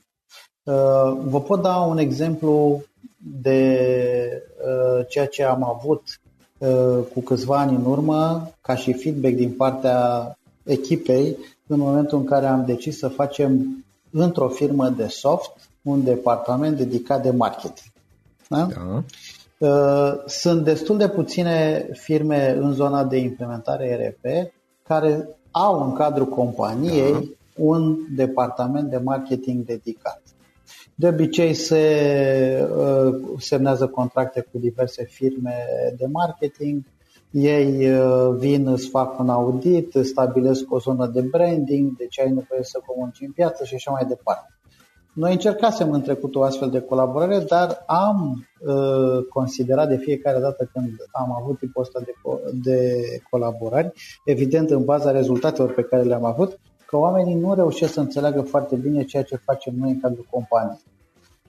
Uh, 0.63 1.19
vă 1.25 1.41
pot 1.41 1.63
da 1.63 1.77
un 1.77 1.99
exemplu 1.99 2.83
de 3.43 4.43
uh, 4.67 5.07
ceea 5.09 5.27
ce 5.27 5.45
am 5.45 5.65
avut 5.65 6.03
uh, 6.59 7.05
cu 7.13 7.21
câțiva 7.21 7.59
ani 7.59 7.75
în 7.75 7.85
urmă, 7.85 8.51
ca 8.61 8.75
și 8.75 8.93
feedback 8.93 9.35
din 9.35 9.53
partea 9.53 10.39
echipei, 10.65 11.37
în 11.67 11.79
momentul 11.79 12.19
în 12.19 12.25
care 12.25 12.47
am 12.47 12.65
decis 12.65 12.99
să 12.99 13.09
facem 13.09 13.85
într-o 14.11 14.49
firmă 14.49 14.89
de 14.89 15.07
soft 15.07 15.68
un 15.83 16.05
departament 16.05 16.77
dedicat 16.77 17.23
de 17.23 17.31
marketing. 17.31 17.93
Da? 18.49 18.69
Da. 18.75 19.05
Uh, 19.59 20.23
sunt 20.27 20.65
destul 20.65 20.99
de 20.99 21.09
puține 21.09 21.89
firme 21.93 22.57
în 22.61 22.73
zona 22.73 23.05
de 23.05 23.17
implementare 23.17 24.17
RP 24.23 24.53
care 24.83 25.29
au 25.51 25.85
în 25.85 25.93
cadrul 25.93 26.27
companiei 26.27 27.13
da. 27.13 27.21
un 27.57 27.97
departament 28.17 28.91
de 28.91 28.97
marketing 28.97 29.65
dedicat. 29.65 30.23
De 30.95 31.09
obicei 31.09 31.55
se 31.55 32.69
uh, 32.77 33.15
semnează 33.39 33.87
contracte 33.87 34.41
cu 34.53 34.59
diverse 34.59 35.05
firme 35.05 35.55
de 35.97 36.07
marketing, 36.07 36.83
ei 37.31 37.91
uh, 37.91 38.35
vin, 38.39 38.67
îți 38.67 38.89
fac 38.89 39.19
un 39.19 39.29
audit, 39.29 39.93
stabilesc 40.03 40.73
o 40.73 40.79
zonă 40.79 41.07
de 41.07 41.21
branding, 41.21 41.97
de 41.97 42.07
ce 42.07 42.23
ai 42.23 42.29
nevoie 42.29 42.63
să 42.63 42.81
comunici 42.87 43.21
în 43.21 43.33
piață 43.33 43.65
și 43.65 43.75
așa 43.75 43.91
mai 43.91 44.05
departe. 44.05 44.58
Noi 45.19 45.33
încercasem 45.33 45.93
în 45.93 46.03
trecut 46.03 46.35
o 46.35 46.43
astfel 46.43 46.71
de 46.71 46.81
colaborare, 46.81 47.39
dar 47.39 47.83
am 47.87 48.47
uh, 48.61 49.25
considerat 49.29 49.89
de 49.89 49.97
fiecare 49.97 50.39
dată 50.41 50.71
când 50.73 50.91
am 51.13 51.37
avut 51.41 51.59
tipul 51.59 51.83
ăsta 51.83 52.01
de, 52.01 52.13
co- 52.13 52.53
de 52.53 53.03
colaborări, 53.31 53.93
evident 54.25 54.71
în 54.71 54.85
baza 54.85 55.11
rezultatelor 55.11 55.73
pe 55.73 55.83
care 55.83 56.03
le-am 56.03 56.25
avut, 56.25 56.59
că 56.87 56.97
oamenii 56.97 57.35
nu 57.35 57.55
reușesc 57.55 57.93
să 57.93 58.01
înțeleagă 58.01 58.43
foarte 58.43 58.77
bine 58.77 59.05
ceea 59.05 59.23
ce 59.23 59.37
facem 59.37 59.75
noi 59.79 59.91
în 59.91 60.01
cadrul 60.01 60.27
companiei. 60.31 60.81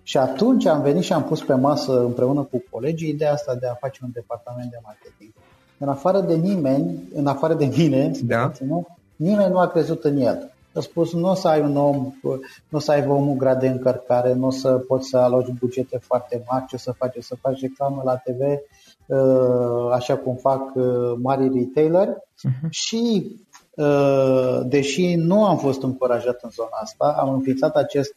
Și 0.03 0.17
atunci 0.17 0.65
am 0.65 0.81
venit 0.81 1.03
și 1.03 1.13
am 1.13 1.23
pus 1.23 1.43
pe 1.43 1.53
masă 1.53 1.99
împreună 2.03 2.41
cu 2.41 2.63
colegii 2.69 3.09
ideea 3.09 3.31
asta 3.31 3.55
de 3.55 3.67
a 3.67 3.73
face 3.73 3.99
un 4.03 4.09
departament 4.13 4.69
de 4.69 4.77
marketing. 4.83 5.33
În 5.77 5.89
afară 5.89 6.19
de 6.19 6.35
nimeni, 6.35 6.99
în 7.15 7.27
afară 7.27 7.53
de 7.53 7.71
mine, 7.77 8.11
da. 8.23 8.51
nu, 8.59 8.87
nimeni 9.15 9.51
nu 9.51 9.59
a 9.59 9.67
crezut 9.67 10.03
în 10.03 10.17
el. 10.17 10.51
A 10.73 10.79
spus, 10.79 11.13
nu 11.13 11.29
o 11.29 11.33
să 11.33 11.47
ai 11.47 11.61
un 11.61 11.75
om, 11.75 12.13
nu 12.69 12.77
o 12.77 12.79
să 12.79 12.91
ai 12.91 13.07
omul 13.07 13.35
grad 13.35 13.59
de 13.59 13.67
încărcare, 13.67 14.33
nu 14.33 14.47
o 14.47 14.49
să 14.49 14.69
poți 14.69 15.09
să 15.09 15.17
aloci 15.17 15.51
bugete 15.59 15.97
foarte 15.97 16.43
mari, 16.49 16.65
ce 16.65 16.75
o 16.75 16.77
să 16.77 16.91
faci, 16.91 17.15
o 17.17 17.21
să 17.21 17.35
faci 17.41 17.59
reclamă 17.59 18.01
la 18.05 18.15
TV, 18.15 18.39
uh, 19.05 19.91
așa 19.91 20.17
cum 20.17 20.35
fac 20.35 20.75
uh, 20.75 21.13
mari 21.21 21.49
retailer 21.53 22.07
uh-huh. 22.07 22.69
și 22.69 23.35
uh, 23.75 24.59
deși 24.65 25.15
nu 25.15 25.45
am 25.45 25.57
fost 25.57 25.83
încurajat 25.83 26.39
în 26.41 26.49
zona 26.49 26.77
asta, 26.81 27.15
am 27.19 27.33
înființat 27.33 27.75
acest 27.75 28.15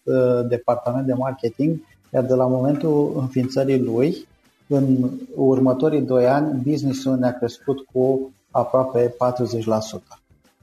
departament 0.48 1.06
de 1.06 1.12
marketing, 1.14 1.80
iar 2.12 2.24
de 2.24 2.34
la 2.34 2.46
momentul 2.46 3.12
înființării 3.16 3.80
lui, 3.80 4.26
în 4.66 5.10
următorii 5.34 6.00
doi 6.00 6.26
ani, 6.26 6.60
business-ul 6.64 7.16
ne-a 7.16 7.32
crescut 7.32 7.86
cu 7.92 8.32
aproape 8.50 9.08
40%. 9.08 9.14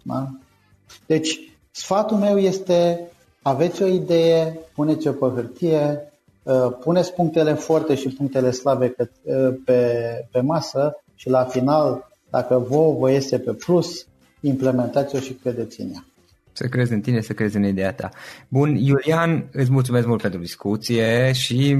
Da? 0.03 0.27
Deci, 1.05 1.49
Sfatul 1.79 2.17
meu 2.17 2.37
este 2.37 2.99
aveți 3.41 3.81
o 3.83 3.85
idee, 3.85 4.59
puneți-o 4.73 5.11
pe 5.11 5.25
hârtie, 5.35 6.11
uh, 6.43 6.77
puneți 6.83 7.13
punctele 7.13 7.53
forte 7.53 7.95
și 7.95 8.09
punctele 8.09 8.51
slabe 8.51 8.95
uh, 8.97 9.53
pe, 9.65 9.91
pe 10.31 10.41
masă 10.41 10.95
și 11.15 11.29
la 11.29 11.43
final, 11.43 12.07
dacă 12.29 12.57
vouă 12.57 12.99
vă 12.99 13.11
iese 13.11 13.39
pe 13.39 13.53
plus, 13.53 14.07
implementați-o 14.41 15.19
și 15.19 15.33
credeți 15.33 15.81
în 15.81 15.89
ea. 15.93 16.05
Să 16.51 16.67
crezi 16.67 16.93
în 16.93 17.01
tine, 17.01 17.21
să 17.21 17.33
crezi 17.33 17.55
în 17.55 17.63
ideea 17.63 17.93
ta. 17.93 18.09
Bun, 18.47 18.75
Iulian, 18.75 19.49
îți 19.51 19.71
mulțumesc 19.71 20.07
mult 20.07 20.21
pentru 20.21 20.39
discuție 20.39 21.31
și 21.31 21.77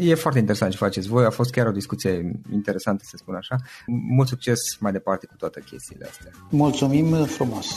e 0.00 0.14
foarte 0.14 0.38
interesant 0.38 0.70
ce 0.70 0.76
faceți 0.76 1.08
voi. 1.08 1.24
A 1.24 1.30
fost 1.30 1.50
chiar 1.50 1.66
o 1.66 1.72
discuție 1.72 2.40
interesantă, 2.52 3.02
să 3.06 3.16
spun 3.16 3.34
așa. 3.34 3.56
Mult 3.86 4.28
succes 4.28 4.60
mai 4.80 4.92
departe 4.92 5.26
cu 5.26 5.34
toate 5.36 5.62
chestiile 5.66 6.06
astea. 6.10 6.30
Mulțumim 6.50 7.24
frumos! 7.24 7.76